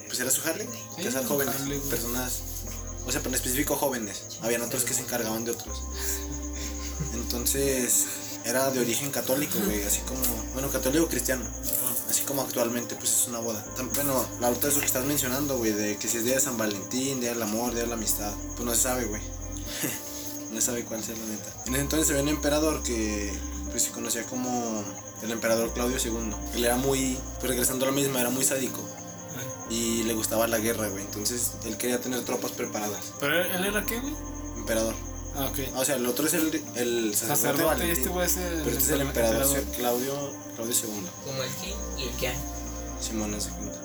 Pues 0.07 0.19
era 0.19 0.31
su 0.31 0.41
jale. 0.41 0.67
Sí, 0.95 1.03
casar 1.03 1.25
jóvenes. 1.25 1.55
personas. 1.89 2.41
O 3.05 3.11
sea, 3.11 3.19
pero 3.19 3.29
en 3.29 3.35
específico 3.35 3.75
jóvenes. 3.75 4.23
Habían 4.41 4.61
otros 4.61 4.83
que 4.83 4.93
se 4.93 5.01
encargaban 5.01 5.43
de 5.43 5.51
otros. 5.51 5.81
Entonces. 7.13 8.05
Era 8.45 8.69
de 8.71 8.81
origen 8.81 9.09
católico, 9.09 9.57
güey. 9.65 9.83
Así 9.83 10.01
como. 10.01 10.21
Bueno, 10.53 10.69
católico 10.69 11.07
cristiano. 11.07 11.45
Así 12.09 12.23
como 12.23 12.41
actualmente, 12.41 12.95
pues 12.95 13.11
es 13.11 13.27
una 13.27 13.39
boda. 13.39 13.65
Bueno, 13.95 14.25
la 14.39 14.49
otra 14.49 14.69
eso 14.69 14.79
que 14.79 14.85
estás 14.85 15.05
mencionando, 15.05 15.57
güey, 15.57 15.71
de 15.71 15.97
que 15.97 16.07
si 16.07 16.17
es 16.17 16.25
día 16.25 16.35
de 16.35 16.41
San 16.41 16.57
Valentín, 16.57 17.19
día 17.19 17.29
del 17.31 17.41
amor, 17.41 17.73
día 17.73 17.83
de 17.83 17.87
la 17.87 17.95
amistad, 17.95 18.31
pues 18.55 18.65
no 18.65 18.75
se 18.75 18.81
sabe, 18.81 19.05
güey. 19.05 19.21
no 20.51 20.59
se 20.59 20.67
sabe 20.67 20.83
cuál 20.83 21.03
sea 21.03 21.15
la 21.15 21.25
neta. 21.25 21.49
En 21.65 21.73
ese 21.73 21.81
entonces 21.81 22.09
había 22.09 22.21
un 22.21 22.29
emperador 22.29 22.83
que 22.83 23.33
pues 23.73 23.83
se 23.83 23.91
conocía 23.91 24.23
como 24.23 24.83
el 25.23 25.31
emperador 25.31 25.73
Claudio 25.73 25.97
II. 25.97 26.33
Él 26.53 26.63
era 26.63 26.77
muy, 26.77 27.17
pues 27.39 27.49
regresando 27.49 27.85
a 27.85 27.89
lo 27.89 27.93
mismo, 27.93 28.17
era 28.19 28.29
muy 28.29 28.45
sádico 28.45 28.79
y 29.69 30.03
le 30.03 30.13
gustaba 30.13 30.47
la 30.47 30.59
guerra, 30.59 30.87
güey. 30.89 31.03
Entonces 31.03 31.53
él 31.65 31.77
quería 31.77 31.99
tener 31.99 32.23
tropas 32.23 32.51
preparadas. 32.51 33.13
¿Pero 33.19 33.41
él 33.41 33.65
era 33.65 33.83
qué, 33.85 33.99
güey? 33.99 34.13
Emperador. 34.57 34.93
Ah, 35.35 35.47
ok. 35.51 35.75
O 35.77 35.83
sea, 35.85 35.95
el 35.95 36.05
otro 36.05 36.27
es 36.27 36.33
el, 36.35 36.61
el 36.75 37.15
sacerdote, 37.15 37.63
Sacerdote 37.63 37.91
este 37.91 38.09
güey 38.09 38.25
es 38.27 38.37
el... 38.37 38.61
Pero 38.63 38.69
este 38.69 38.83
es 38.83 38.89
el 38.89 39.01
emperador, 39.01 39.41
emperador. 39.43 39.75
Claudio, 39.75 40.33
Claudio 40.55 40.75
II. 40.75 41.07
Como 41.25 41.43
el 41.43 41.49
king 41.55 41.75
y 41.97 42.03
el 42.03 42.17
yang. 42.19 42.35
Simón 43.01 43.33
hace 43.33 43.49
cuenta. 43.49 43.79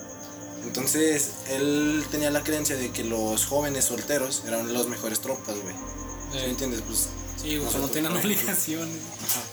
Entonces, 0.62 1.30
él 1.48 2.04
tenía 2.10 2.30
la 2.30 2.44
creencia 2.44 2.76
de 2.76 2.90
que 2.90 3.04
los 3.04 3.46
jóvenes 3.46 3.86
solteros 3.86 4.42
eran 4.46 4.74
los 4.74 4.88
mejores 4.88 5.20
tropas, 5.20 5.56
güey. 5.62 5.74
¿Sí 6.32 6.38
Eh, 6.38 6.42
me 6.42 6.50
entiendes? 6.50 6.82
Pues, 6.86 7.08
Sí, 7.40 7.56
güey, 7.56 7.72
no 7.80 7.88
tienen 7.88 8.10
por 8.12 8.20
ejemplo. 8.20 8.40
obligaciones. 8.40 8.96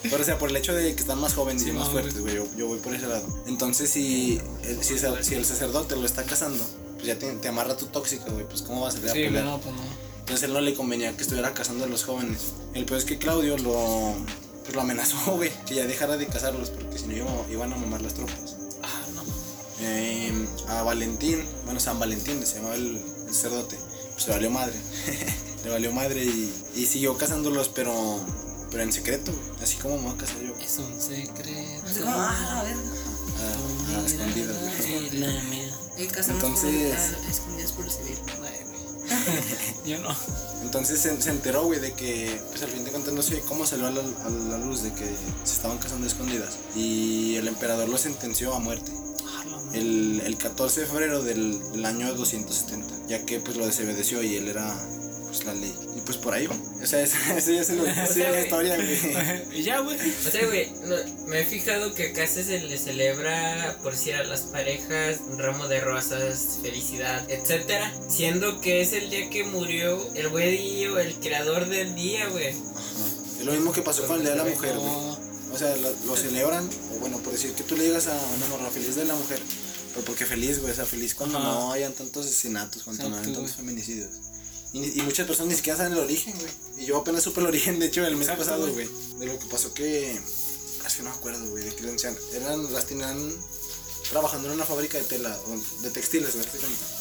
Pero, 0.03 0.21
o 0.21 0.25
sea, 0.25 0.37
por 0.39 0.49
el 0.49 0.55
hecho 0.57 0.73
de 0.73 0.95
que 0.95 1.01
están 1.01 1.19
más 1.19 1.33
jóvenes 1.33 1.65
y 1.67 1.71
más 1.71 1.85
no, 1.87 1.91
fuertes, 1.91 2.19
güey, 2.19 2.35
yo, 2.35 2.47
yo 2.57 2.67
voy 2.67 2.79
por 2.79 2.93
ese 2.95 3.07
lado. 3.07 3.25
Entonces, 3.47 3.89
si 3.89 4.39
el, 4.63 4.83
si, 4.83 4.95
el 5.35 5.45
sacerdote 5.45 5.95
lo 5.95 6.05
está 6.05 6.23
casando, 6.23 6.63
pues 6.95 7.05
ya 7.05 7.17
te, 7.19 7.31
te 7.33 7.47
amarra 7.47 7.77
tu 7.77 7.85
tóxica, 7.87 8.25
güey, 8.31 8.45
pues 8.47 8.63
cómo 8.63 8.81
vas 8.81 8.95
a 8.95 8.97
salir 8.97 9.09
a 9.09 9.13
Sí, 9.13 9.19
güey, 9.19 9.27
pelear. 9.29 9.45
no, 9.45 9.59
pues 9.61 9.75
no. 9.75 9.81
Entonces, 10.19 10.43
él 10.43 10.53
no 10.53 10.61
le 10.61 10.73
convenía 10.73 11.15
que 11.15 11.21
estuviera 11.21 11.53
casando 11.53 11.83
a 11.85 11.87
los 11.87 12.03
jóvenes. 12.03 12.39
El 12.73 12.85
peor 12.85 12.99
es 12.99 13.05
que 13.05 13.19
Claudio 13.19 13.57
lo, 13.59 14.15
pues, 14.63 14.73
lo 14.73 14.81
amenazó, 14.81 15.17
güey, 15.35 15.51
que 15.67 15.75
ya 15.75 15.85
dejara 15.85 16.17
de 16.17 16.25
casarlos, 16.25 16.71
porque 16.71 16.97
si 16.97 17.05
no 17.05 17.15
iba- 17.15 17.45
iban 17.51 17.71
a 17.71 17.77
mamar 17.77 18.01
las 18.01 18.15
tropas. 18.15 18.55
Ah, 18.81 19.05
no. 19.13 19.23
Eh, 19.81 20.33
a 20.69 20.81
Valentín, 20.81 21.45
bueno, 21.65 21.79
San 21.79 21.99
Valentín 21.99 22.43
se 22.45 22.55
llamaba 22.55 22.73
el, 22.75 22.99
el 23.27 23.33
sacerdote, 23.33 23.77
pues 24.13 24.25
le 24.27 24.33
valió 24.33 24.49
madre. 24.49 24.73
le 25.65 25.71
valió 25.71 25.91
madre 25.91 26.23
y, 26.23 26.53
y 26.75 26.85
siguió 26.85 27.17
casándolos, 27.17 27.69
pero, 27.69 28.19
pero 28.71 28.83
en 28.83 28.93
secreto, 28.93 29.31
güey, 29.31 29.63
así 29.63 29.77
como 29.77 29.97
me 29.97 30.03
voy 30.03 30.13
a 30.13 30.17
casar 30.17 30.41
yo. 30.41 30.53
Es 30.63 30.77
un 30.77 31.01
secreto. 31.01 31.85
Así 31.85 31.99
como, 32.01 32.13
ah, 32.15 32.63
escondidas, 34.05 34.55
güey. 34.61 35.09
La 35.19 35.43
mía. 35.43 35.73
Y 35.97 36.05
casamos 36.07 36.43
Entonces- 36.43 37.15
escondidas 37.29 37.71
por 37.71 37.85
el 37.85 37.91
civil. 37.91 38.17
Yo 39.85 39.99
no. 39.99 40.09
Entonces 40.63 40.99
se, 40.99 41.21
se 41.21 41.29
enteró, 41.29 41.65
güey, 41.65 41.79
de 41.79 41.93
que, 41.93 42.41
pues 42.49 42.63
al 42.63 42.69
fin 42.69 42.83
de 42.83 42.91
cuentas, 42.91 43.13
no 43.13 43.21
sé 43.21 43.39
cómo 43.41 43.65
salió 43.65 43.85
a 43.87 43.91
la, 43.91 44.01
a 44.01 44.29
la 44.29 44.57
luz 44.57 44.81
de 44.81 44.91
que 44.93 45.05
se 45.43 45.53
estaban 45.53 45.77
casando 45.77 46.05
a 46.05 46.07
escondidas. 46.07 46.57
Y 46.75 47.35
el 47.35 47.47
emperador 47.47 47.87
lo 47.87 47.97
sentenció 47.99 48.53
a 48.55 48.59
muerte. 48.59 48.91
Ah. 49.25 49.43
El, 49.73 50.21
el 50.25 50.37
14 50.37 50.81
de 50.81 50.85
febrero 50.87 51.23
del, 51.23 51.59
del 51.71 51.85
año 51.85 52.13
270, 52.15 53.07
ya 53.07 53.25
que 53.25 53.39
pues 53.39 53.57
lo 53.57 53.65
desobedeció 53.67 54.23
y 54.23 54.35
él 54.35 54.47
era 54.47 54.75
pues 55.35 55.45
la 55.45 55.53
ley. 55.53 55.73
Y 55.95 56.01
pues 56.01 56.17
por 56.17 56.33
ahí, 56.33 56.47
va. 56.47 56.55
o 56.81 56.85
sea, 56.85 57.01
esa 57.03 57.37
esa 57.37 57.51
ya 57.51 57.61
es, 57.61 57.69
lo- 57.71 57.85
esa 57.87 58.03
es 58.03 58.17
la 58.17 58.41
historia, 58.41 58.75
güey. 58.75 59.41
y 59.59 59.63
ya, 59.63 59.79
güey. 59.79 59.97
O 59.97 60.31
sea, 60.31 60.45
güey, 60.45 60.71
no, 60.85 60.95
me 61.27 61.41
he 61.41 61.45
fijado 61.45 61.93
que 61.93 62.07
acá 62.07 62.27
se 62.27 62.43
le 62.59 62.77
celebra, 62.77 63.77
por 63.83 63.93
decir 63.93 64.15
a 64.15 64.23
las 64.23 64.41
parejas, 64.41 65.17
un 65.27 65.39
ramo 65.39 65.67
de 65.67 65.79
rosas, 65.81 66.59
felicidad, 66.61 67.29
etcétera. 67.29 67.91
Siendo 68.09 68.61
que 68.61 68.81
es 68.81 68.93
el 68.93 69.09
día 69.09 69.29
que 69.29 69.43
murió 69.43 70.13
el 70.15 70.29
güey 70.29 70.87
o 70.87 70.99
el 70.99 71.13
creador 71.15 71.67
del 71.67 71.95
día, 71.95 72.27
güey. 72.29 72.49
Ajá. 72.49 73.05
Es 73.39 73.45
lo 73.45 73.51
mismo 73.51 73.71
que 73.73 73.81
pasó 73.81 74.05
con 74.07 74.17
el 74.17 74.21
Día 74.23 74.31
de 74.31 74.37
la 74.37 74.43
Mujer, 74.45 74.75
güey. 74.77 75.25
O 75.51 75.57
sea, 75.57 75.75
lo, 75.77 75.89
lo 76.05 76.17
celebran, 76.17 76.67
o 76.95 76.99
bueno, 76.99 77.19
por 77.19 77.31
decir 77.31 77.53
que 77.53 77.63
tú 77.63 77.77
le 77.77 77.85
digas 77.85 78.07
a 78.07 78.13
una 78.35 78.47
morra 78.47 78.69
feliz 78.69 78.95
de 78.95 79.05
la 79.05 79.15
mujer, 79.15 79.39
pero 79.93 80.05
porque 80.05 80.25
feliz, 80.25 80.59
güey, 80.59 80.73
o 80.73 80.75
sea, 80.75 80.85
feliz 80.85 81.15
cuando 81.15 81.37
Ajá. 81.37 81.47
no 81.47 81.71
hayan 81.71 81.93
tantos 81.93 82.25
asesinatos, 82.25 82.83
cuando 82.83 83.03
no 83.07 83.15
hayan 83.15 83.23
tantos 83.25 83.43
güey. 83.43 83.53
feminicidios. 83.53 84.09
Y, 84.73 84.99
y 84.99 85.03
muchas 85.03 85.25
personas 85.27 85.51
ni 85.51 85.55
siquiera 85.55 85.77
saben 85.77 85.93
el 85.93 85.99
origen, 85.99 86.33
güey. 86.37 86.51
Y 86.83 86.85
yo 86.85 86.97
apenas 86.97 87.23
supe 87.23 87.39
el 87.41 87.47
origen, 87.47 87.79
de 87.79 87.85
hecho, 87.87 88.05
el 88.05 88.15
mes 88.15 88.27
Exacto, 88.27 88.43
pasado, 88.45 88.73
güey. 88.73 88.89
De 89.19 89.25
lo 89.25 89.39
que 89.39 89.45
pasó 89.45 89.73
que. 89.73 90.19
Que 90.95 91.01
no 91.03 91.09
me 91.09 91.15
acuerdo, 91.15 91.49
güey, 91.49 91.63
de 91.65 91.75
que 91.75 91.83
decían. 91.83 92.15
Eran, 92.33 92.71
las 92.71 92.85
tenían 92.85 93.17
trabajando 94.09 94.47
en 94.47 94.53
una 94.53 94.65
fábrica 94.65 94.97
de 94.97 95.03
tela, 95.05 95.37
de 95.81 95.89
textiles, 95.89 96.35
güey, 96.35 96.45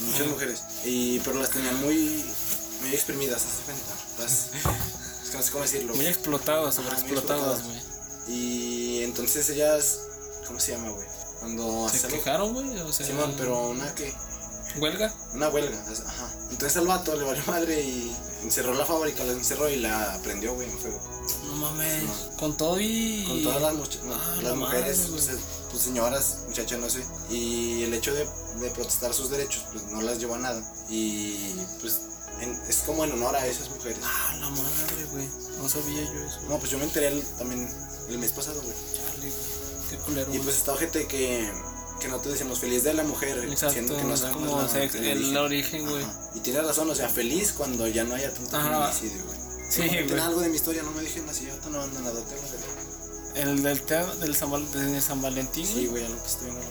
muchas 0.00 0.20
Ajá. 0.22 0.30
mujeres. 0.30 0.62
Y, 0.84 1.18
pero 1.20 1.38
las 1.38 1.50
tenían 1.50 1.80
muy, 1.80 2.24
muy 2.80 2.90
exprimidas, 2.92 3.42
¿se 3.42 3.62
cuenta? 3.64 3.94
Las. 4.18 4.50
Es 5.22 5.30
que 5.30 5.36
no 5.36 5.42
sé 5.42 5.50
cómo 5.52 5.62
decirlo. 5.64 5.94
Muy 5.94 6.06
explotadas, 6.06 6.74
sobreexplotadas, 6.76 7.58
explotadas. 7.60 7.64
güey. 8.26 8.36
Y 8.36 9.02
entonces 9.04 9.48
ellas, 9.50 9.98
¿cómo 10.46 10.58
se 10.58 10.72
llama, 10.72 10.90
güey? 10.90 11.06
Cuando 11.40 11.88
¿Se 11.90 12.08
quejaron, 12.08 12.54
güey? 12.54 12.78
O 12.80 12.92
sea, 12.92 13.06
Simón, 13.06 13.34
pero 13.36 13.68
una 13.68 13.94
que, 13.94 14.12
¿Huelga? 14.78 15.14
una 15.32 15.48
huelga, 15.48 15.78
ajá. 16.06 16.32
Entonces 16.50 16.76
al 16.76 16.86
vato 16.86 17.14
le 17.16 17.24
valió 17.24 17.42
madre 17.46 17.80
y 17.82 18.14
encerró 18.42 18.74
la 18.74 18.84
fábrica, 18.84 19.24
la 19.24 19.32
encerró 19.32 19.68
y 19.68 19.76
la 19.76 20.18
prendió, 20.22 20.54
güey, 20.54 20.68
en 20.68 20.78
fuego. 20.78 21.00
No 21.46 21.54
mames. 21.56 22.02
Con 22.38 22.56
todo 22.56 22.78
y. 22.80 23.24
Con 23.26 23.42
todas 23.42 23.62
las, 23.62 23.74
no, 23.74 24.14
Ah, 24.14 24.34
las 24.36 24.44
la 24.44 24.54
mujeres, 24.54 24.98
madre, 24.98 25.10
pues, 25.12 25.30
pues, 25.70 25.82
señoras, 25.82 26.38
muchachas, 26.48 26.78
no 26.78 26.88
sé. 26.90 27.04
Y 27.30 27.82
el 27.84 27.94
hecho 27.94 28.12
de, 28.14 28.28
de 28.60 28.70
protestar 28.70 29.12
sus 29.14 29.30
derechos, 29.30 29.64
pues 29.72 29.84
no 29.84 30.00
las 30.02 30.18
llevó 30.18 30.34
a 30.34 30.38
nada. 30.38 30.62
Y 30.88 31.54
pues 31.80 32.00
en- 32.40 32.60
es 32.68 32.78
como 32.86 33.04
en 33.04 33.12
honor 33.12 33.36
a 33.36 33.46
esas 33.46 33.70
mujeres. 33.70 33.98
Ah, 34.02 34.36
la 34.40 34.50
madre, 34.50 35.04
güey. 35.12 35.28
No 35.62 35.68
sabía 35.68 36.02
yo 36.04 36.20
eso. 36.24 36.40
No, 36.48 36.58
pues 36.58 36.70
yo 36.70 36.78
me 36.78 36.84
enteré 36.84 37.08
el- 37.08 37.24
también 37.38 37.68
el 38.08 38.18
mes 38.18 38.32
pasado, 38.32 38.60
güey. 38.60 38.74
Chale, 38.94 39.30
güey. 39.30 39.64
Qué 39.90 39.96
culero. 39.98 40.34
Y 40.34 40.38
pues 40.38 40.56
está 40.56 40.76
gente 40.76 41.06
que, 41.06 41.50
que 42.00 42.08
no 42.08 42.18
te 42.18 42.28
decimos 42.28 42.58
feliz 42.58 42.82
de 42.84 42.92
la 42.94 43.02
mujer, 43.04 43.38
Exacto, 43.44 43.72
siendo 43.74 43.96
que 43.96 44.04
no 44.04 44.16
sabemos 44.16 44.48
como 44.72 45.00
el 45.02 45.36
origen, 45.36 45.88
güey. 45.88 46.04
Y 46.34 46.40
tiene 46.40 46.60
razón, 46.62 46.90
o 46.90 46.94
sea, 46.94 47.08
feliz 47.08 47.52
cuando 47.52 47.86
ya 47.88 48.04
no 48.04 48.14
haya 48.14 48.32
tanto 48.32 48.50
feminicidio, 48.60 49.24
güey. 49.24 49.38
Sí, 49.70 49.80
No, 49.82 49.86
güey. 49.88 50.06
Tiene 50.06 50.22
algo 50.22 50.40
de 50.40 50.48
mi 50.50 50.56
historia, 50.56 50.82
no 50.82 50.90
me 50.90 51.02
dejen 51.02 51.28
así, 51.28 51.48
ahorita 51.48 51.68
no 51.70 51.82
andan 51.82 52.06
a 52.06 52.10
nada, 52.10 52.20
te 52.24 52.34
lo. 52.36 53.50
El 53.50 53.62
del, 53.62 53.82
te- 53.82 54.06
del 54.20 54.36
San, 54.36 54.50
Val- 54.50 54.70
de 54.72 55.00
San 55.00 55.20
Valentín, 55.20 55.66
Sí, 55.66 55.86
güey. 55.86 56.06
lo 56.08 56.20
que 56.22 56.26
estoy 56.28 56.46
viendo. 56.50 56.66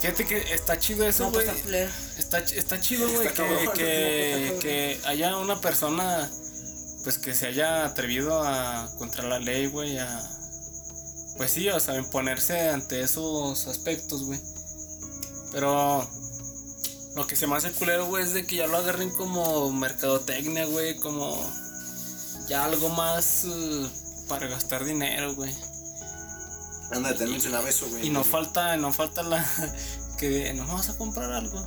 Fíjate 0.00 0.26
que 0.26 0.54
está 0.54 0.78
chido 0.78 1.06
eso, 1.06 1.24
No, 1.24 1.32
pues 1.32 1.44
güey. 1.44 1.56
está 1.56 1.64
culero. 1.66 1.90
Está, 2.18 2.44
ch- 2.44 2.52
está 2.56 2.80
chido, 2.80 3.08
güey, 3.08 3.28
que, 3.28 3.70
que, 3.74 4.58
que 4.60 5.00
haya 5.06 5.36
una 5.36 5.60
persona, 5.60 6.30
pues 7.04 7.18
que 7.18 7.34
se 7.34 7.46
haya 7.48 7.84
atrevido 7.84 8.42
a 8.42 8.90
contra 8.98 9.24
la 9.28 9.38
ley, 9.38 9.66
güey, 9.66 9.98
a... 9.98 10.37
Pues 11.38 11.52
sí, 11.52 11.68
o 11.70 11.80
sea, 11.80 11.96
imponerse 11.96 12.68
ante 12.68 13.00
esos 13.00 13.66
aspectos, 13.68 14.24
güey. 14.24 14.40
Pero 15.52 16.06
lo 17.14 17.26
que 17.26 17.36
se 17.36 17.46
me 17.46 17.56
hace 17.56 17.72
culero, 17.72 18.06
güey, 18.06 18.24
es 18.24 18.34
de 18.34 18.44
que 18.46 18.56
ya 18.56 18.66
lo 18.66 18.76
agarren 18.76 19.10
como 19.10 19.72
mercadotecnia, 19.72 20.66
güey, 20.66 20.96
como 20.96 21.40
ya 22.48 22.64
algo 22.64 22.88
más 22.90 23.44
eh, 23.46 23.88
para 24.28 24.48
gastar 24.48 24.84
dinero, 24.84 25.34
güey. 25.34 25.54
Anda, 26.90 27.14
te 27.14 27.26
mencionaba 27.26 27.68
eso, 27.68 27.88
güey. 27.88 28.06
Y 28.06 28.10
no 28.10 28.24
falta, 28.24 28.76
no 28.76 28.92
falta 28.92 29.22
la 29.22 29.46
que 30.18 30.52
no 30.54 30.66
vamos 30.66 30.88
a 30.88 30.96
comprar 30.98 31.30
algo. 31.32 31.64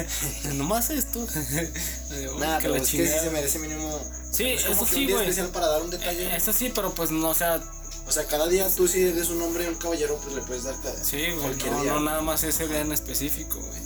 Nomás 0.54 0.90
esto. 0.90 1.26
Que 1.34 1.70
pero 2.10 2.38
la 2.38 2.58
es 2.58 2.90
que 2.90 3.06
sí 3.06 3.06
se 3.06 3.30
merece 3.30 3.58
mínimo. 3.58 3.98
Sí, 4.30 4.48
es 4.48 4.62
como 4.64 4.74
eso 4.76 4.84
que 4.86 4.90
sí, 4.90 5.00
un 5.00 5.06
día 5.06 5.16
güey. 5.16 5.28
especial 5.28 5.50
para 5.50 5.68
dar 5.68 5.82
un 5.82 5.90
detalle. 5.90 6.24
Eh, 6.26 6.36
Eso 6.36 6.52
sí, 6.52 6.70
pero 6.74 6.94
pues 6.94 7.10
no, 7.10 7.28
o 7.30 7.34
sea, 7.34 7.60
O 8.06 8.12
sea, 8.12 8.26
cada 8.26 8.46
día 8.48 8.68
tú 8.74 8.86
si 8.86 9.02
eres 9.02 9.30
un 9.30 9.40
hombre 9.42 9.68
un 9.68 9.76
caballero, 9.76 10.18
pues 10.22 10.34
le 10.34 10.42
puedes 10.42 10.64
dar 10.64 10.74
cada, 10.82 11.02
sí, 11.02 11.16
güey. 11.26 11.38
cualquier 11.38 11.72
No, 11.72 11.82
día. 11.82 11.92
no 11.94 12.00
nada 12.00 12.20
más 12.22 12.42
ese 12.44 12.68
día 12.68 12.80
en 12.80 12.92
específico, 12.92 13.58
güey. 13.60 13.82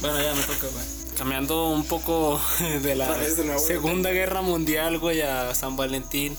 Bueno, 0.00 0.22
ya 0.22 0.34
me 0.34 0.42
toca, 0.42 0.68
güey. 0.72 0.84
Cambiando 1.16 1.68
un 1.70 1.84
poco 1.84 2.40
de 2.82 2.94
la 2.94 3.12
de 3.18 3.44
nuevo, 3.44 3.54
güey. 3.54 3.66
Segunda 3.66 4.10
Guerra 4.10 4.40
Mundial, 4.42 4.98
güey, 4.98 5.22
a 5.22 5.52
San 5.54 5.76
Valentín. 5.76 6.36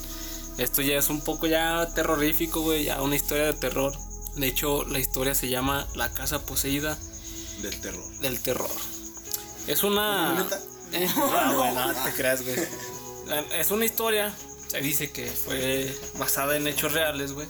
Esto 0.57 0.81
ya 0.81 0.97
es 0.97 1.09
un 1.09 1.21
poco 1.21 1.47
ya 1.47 1.89
terrorífico, 1.93 2.61
güey, 2.61 2.85
ya 2.85 3.01
una 3.01 3.15
historia 3.15 3.45
de 3.45 3.53
terror. 3.53 3.93
De 4.35 4.47
hecho, 4.47 4.85
la 4.85 4.99
historia 4.99 5.35
se 5.35 5.49
llama 5.49 5.85
La 5.95 6.11
Casa 6.13 6.39
Poseída 6.45 6.97
Del 7.61 7.79
terror. 7.81 8.09
del 8.19 8.39
Terror. 8.39 8.69
Es 9.67 9.83
una... 9.83 10.33
¿Neta? 10.43 10.59
Eh, 10.91 11.07
no, 11.15 11.53
güey, 11.55 11.71
no 11.75 11.93
te 12.03 12.11
creas, 12.13 12.41
güey. 12.43 12.55
Es 13.59 13.69
una 13.69 13.85
historia, 13.85 14.33
se 14.69 14.81
dice 14.81 15.11
que 15.11 15.25
fue 15.25 15.91
basada 16.17 16.55
en 16.55 16.67
hechos 16.67 16.93
reales, 16.93 17.33
güey. 17.33 17.47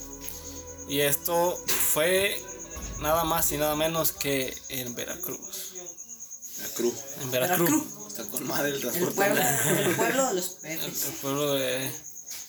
Y 0.88 1.01
esto 1.01 1.55
fue 1.93 2.41
nada 3.01 3.23
más 3.25 3.51
y 3.51 3.58
nada 3.58 3.75
menos 3.75 4.13
que 4.13 4.55
en 4.69 4.95
Veracruz. 4.95 5.73
La 6.62 6.67
cruz. 6.69 6.93
En 7.21 7.32
Veracruz. 7.32 7.69
Veracruz. 7.69 8.08
Está 8.08 8.23
con 8.25 8.47
madre 8.47 8.69
el 8.71 8.82
pueblo, 8.82 9.41
el 9.41 9.95
pueblo 9.95 10.27
de 10.27 10.34
los 10.34 10.58
El, 10.63 10.77
peces. 10.79 11.05
el 11.05 11.13
pueblo 11.15 11.53
de... 11.53 11.91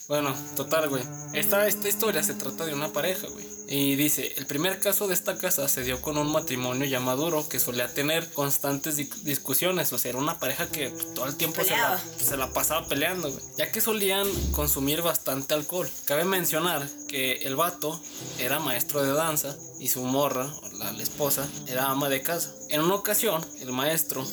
Bueno, 0.08 0.34
total, 0.56 0.88
güey. 0.88 1.04
Esta, 1.34 1.66
esta 1.66 1.88
historia 1.88 2.22
se 2.22 2.34
trata 2.34 2.64
de 2.64 2.74
una 2.74 2.92
pareja, 2.92 3.28
güey. 3.28 3.46
Y 3.72 3.94
dice, 3.94 4.34
el 4.36 4.46
primer 4.46 4.80
caso 4.80 5.06
de 5.06 5.14
esta 5.14 5.38
casa 5.38 5.68
se 5.68 5.84
dio 5.84 6.02
con 6.02 6.18
un 6.18 6.32
matrimonio 6.32 6.86
ya 6.86 6.98
maduro 6.98 7.48
que 7.48 7.60
solía 7.60 7.86
tener 7.94 8.28
constantes 8.32 8.96
di- 8.96 9.08
discusiones. 9.22 9.92
O 9.92 9.98
sea, 9.98 10.08
era 10.10 10.18
una 10.18 10.40
pareja 10.40 10.66
que 10.68 10.90
pues, 10.90 11.14
todo 11.14 11.26
el 11.26 11.36
tiempo 11.36 11.62
se 11.62 11.70
la, 11.70 12.02
se 12.18 12.36
la 12.36 12.52
pasaba 12.52 12.88
peleando, 12.88 13.30
güey. 13.30 13.44
Ya 13.56 13.70
que 13.70 13.80
solían 13.80 14.26
consumir 14.50 15.02
bastante 15.02 15.54
alcohol. 15.54 15.88
Cabe 16.04 16.24
mencionar 16.24 16.84
que 17.06 17.34
el 17.44 17.54
vato 17.54 18.02
era 18.40 18.58
maestro 18.58 19.04
de 19.04 19.12
danza 19.12 19.56
y 19.78 19.86
su 19.86 20.02
morra, 20.02 20.52
la 20.72 20.90
esposa, 21.00 21.48
era 21.68 21.90
ama 21.90 22.08
de 22.08 22.22
casa. 22.22 22.52
En 22.70 22.80
una 22.80 22.96
ocasión, 22.96 23.46
el 23.60 23.70
maestro 23.70 24.26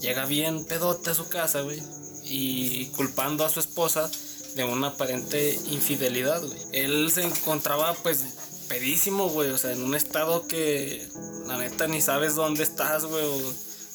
llega 0.00 0.26
bien 0.26 0.64
pedote 0.64 1.10
a 1.10 1.14
su 1.14 1.28
casa, 1.28 1.60
güey, 1.60 1.80
y 2.24 2.86
culpando 2.96 3.44
a 3.44 3.48
su 3.48 3.60
esposa 3.60 4.10
de 4.56 4.64
una 4.64 4.88
aparente 4.88 5.56
infidelidad, 5.70 6.42
güey. 6.42 6.58
Él 6.72 7.12
se 7.12 7.22
encontraba, 7.22 7.94
pues, 8.02 8.24
pedísimo, 8.68 9.28
güey, 9.28 9.50
o 9.50 9.58
sea, 9.58 9.72
en 9.72 9.82
un 9.82 9.94
estado 9.94 10.46
que 10.46 11.08
la 11.46 11.58
neta 11.58 11.86
ni 11.86 12.00
sabes 12.00 12.34
dónde 12.34 12.62
estás, 12.62 13.04
güey, 13.04 13.24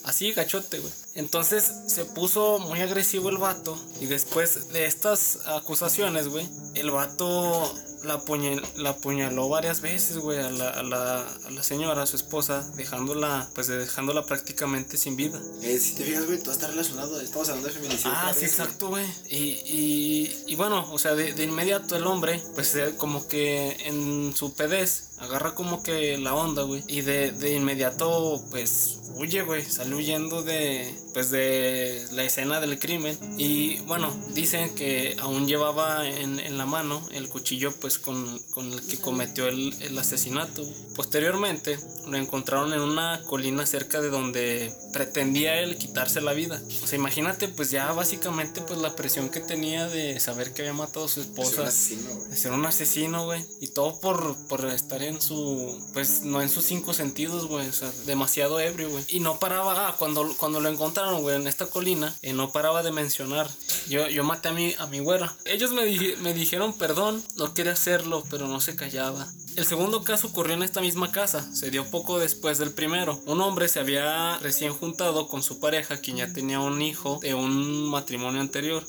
así, 0.03 0.31
gachote, 0.33 0.79
güey. 0.79 0.93
Entonces 1.13 1.71
se 1.87 2.05
puso 2.05 2.59
muy 2.59 2.79
agresivo 2.81 3.29
el 3.29 3.37
vato, 3.37 3.77
y 3.99 4.05
después 4.05 4.69
de 4.69 4.85
estas 4.85 5.39
acusaciones, 5.45 6.27
güey, 6.27 6.47
el 6.73 6.91
vato 6.91 7.73
la, 8.03 8.19
apuñe- 8.19 8.61
la 8.75 8.91
apuñaló 8.91 9.49
varias 9.49 9.81
veces, 9.81 10.17
güey, 10.17 10.39
a 10.39 10.49
la, 10.49 10.69
a, 10.69 10.83
la, 10.83 11.21
a 11.21 11.51
la 11.51 11.63
señora, 11.63 12.03
a 12.03 12.05
su 12.05 12.15
esposa, 12.15 12.67
dejándola, 12.75 13.49
pues, 13.53 13.67
dejándola 13.67 14.25
prácticamente 14.25 14.97
sin 14.97 15.15
vida. 15.15 15.41
Eh, 15.61 15.77
si 15.79 15.95
te 15.95 16.03
fijas, 16.03 16.25
güey, 16.25 16.39
todo 16.39 16.51
está 16.51 16.67
relacionado. 16.67 17.19
Estamos 17.21 17.49
hablando 17.49 17.67
de 17.69 17.73
feminicidio. 17.75 18.11
Ah, 18.15 18.31
sí, 18.33 18.41
vez, 18.41 18.51
exacto, 18.51 18.89
güey. 18.89 19.05
Y, 19.29 19.37
y, 19.65 20.43
y 20.47 20.55
bueno, 20.55 20.91
o 20.91 20.97
sea, 20.99 21.15
de, 21.15 21.33
de 21.33 21.43
inmediato 21.43 21.95
el 21.95 22.05
hombre, 22.05 22.41
pues 22.55 22.75
eh, 22.75 22.95
como 22.97 23.27
que 23.27 23.77
en 23.85 24.35
su 24.35 24.53
pedez 24.53 25.09
agarra 25.19 25.53
como 25.53 25.83
que 25.83 26.17
la 26.17 26.33
onda, 26.33 26.63
güey. 26.63 26.83
Y 26.87 27.01
de, 27.01 27.31
de 27.31 27.53
inmediato, 27.55 28.43
pues 28.49 28.97
huye, 29.15 29.43
güey. 29.43 29.63
Sale 29.63 29.93
huyendo 29.95 30.41
de, 30.41 30.91
pues 31.13 31.29
de 31.29 32.03
la 32.11 32.23
escena 32.23 32.59
del 32.59 32.79
crimen. 32.79 33.17
Y 33.37 33.79
bueno, 33.81 34.11
dicen 34.33 34.73
que 34.73 35.15
aún 35.19 35.47
llevaba 35.47 36.07
en, 36.07 36.39
en 36.39 36.57
la 36.57 36.65
mano 36.65 37.07
el 37.11 37.29
cuchillo, 37.29 37.71
pues 37.79 37.90
con, 37.99 38.39
con 38.51 38.71
el 38.71 38.81
que 38.85 38.97
cometió 38.99 39.47
el, 39.47 39.73
el 39.81 39.97
asesinato. 39.97 40.63
Posteriormente, 40.95 41.79
lo 42.07 42.17
encontraron 42.17 42.73
en 42.73 42.81
una 42.81 43.21
colina 43.23 43.65
cerca 43.65 44.01
de 44.01 44.09
donde 44.09 44.73
pretendía 44.93 45.59
él 45.59 45.77
quitarse 45.77 46.21
la 46.21 46.33
vida. 46.33 46.61
O 46.83 46.87
sea, 46.87 46.97
imagínate, 46.97 47.47
pues 47.47 47.71
ya 47.71 47.91
básicamente, 47.93 48.61
pues 48.61 48.79
la 48.79 48.95
presión 48.95 49.29
que 49.29 49.39
tenía 49.39 49.87
de 49.87 50.19
saber 50.19 50.53
que 50.53 50.61
había 50.61 50.73
matado 50.73 51.05
a 51.05 51.09
su 51.09 51.21
esposa. 51.21 51.63
asesino, 51.63 52.09
güey. 52.15 52.29
De 52.29 52.35
ser 52.37 52.51
un 52.51 52.65
asesino, 52.65 53.25
güey. 53.25 53.45
Y 53.59 53.67
todo 53.67 53.99
por, 53.99 54.35
por 54.47 54.65
estar 54.67 55.01
en 55.01 55.21
su. 55.21 55.79
Pues 55.93 56.21
no 56.23 56.41
en 56.41 56.49
sus 56.49 56.65
cinco 56.65 56.93
sentidos, 56.93 57.47
güey. 57.47 57.67
O 57.67 57.73
sea, 57.73 57.91
demasiado 58.05 58.59
ebrio, 58.59 58.89
güey. 58.89 59.03
Y 59.07 59.19
no 59.19 59.39
paraba. 59.39 59.87
Ah, 59.89 59.95
cuando, 59.97 60.35
cuando 60.37 60.59
lo 60.59 60.69
encontraron, 60.69 61.21
güey, 61.21 61.35
en 61.37 61.47
esta 61.47 61.65
colina, 61.67 62.15
eh, 62.21 62.33
no 62.33 62.51
paraba 62.51 62.83
de 62.83 62.91
mencionar. 62.91 63.49
Yo, 63.89 64.07
yo 64.07 64.23
maté 64.23 64.49
a 64.49 64.53
mi, 64.53 64.75
a 64.77 64.85
mi 64.87 64.99
güera. 64.99 65.35
Ellos 65.45 65.71
me, 65.71 65.85
dije- 65.85 66.15
me 66.17 66.33
dijeron 66.33 66.73
perdón. 66.77 67.23
No 67.35 67.53
quería 67.53 67.75
hacerlo, 67.81 68.23
pero 68.29 68.47
no 68.47 68.61
se 68.61 68.75
callaba. 68.75 69.27
El 69.57 69.65
segundo 69.65 70.03
caso 70.03 70.27
ocurrió 70.27 70.53
en 70.53 70.63
esta 70.63 70.79
misma 70.79 71.11
casa, 71.11 71.53
se 71.53 71.71
dio 71.71 71.89
poco 71.89 72.19
después 72.19 72.57
del 72.57 72.71
primero. 72.71 73.19
Un 73.25 73.41
hombre 73.41 73.67
se 73.67 73.79
había 73.79 74.37
recién 74.37 74.71
juntado 74.71 75.27
con 75.27 75.43
su 75.43 75.59
pareja, 75.59 75.97
quien 75.97 76.17
ya 76.17 76.31
tenía 76.31 76.59
un 76.61 76.81
hijo 76.81 77.19
de 77.21 77.33
un 77.33 77.89
matrimonio 77.89 78.39
anterior. 78.39 78.87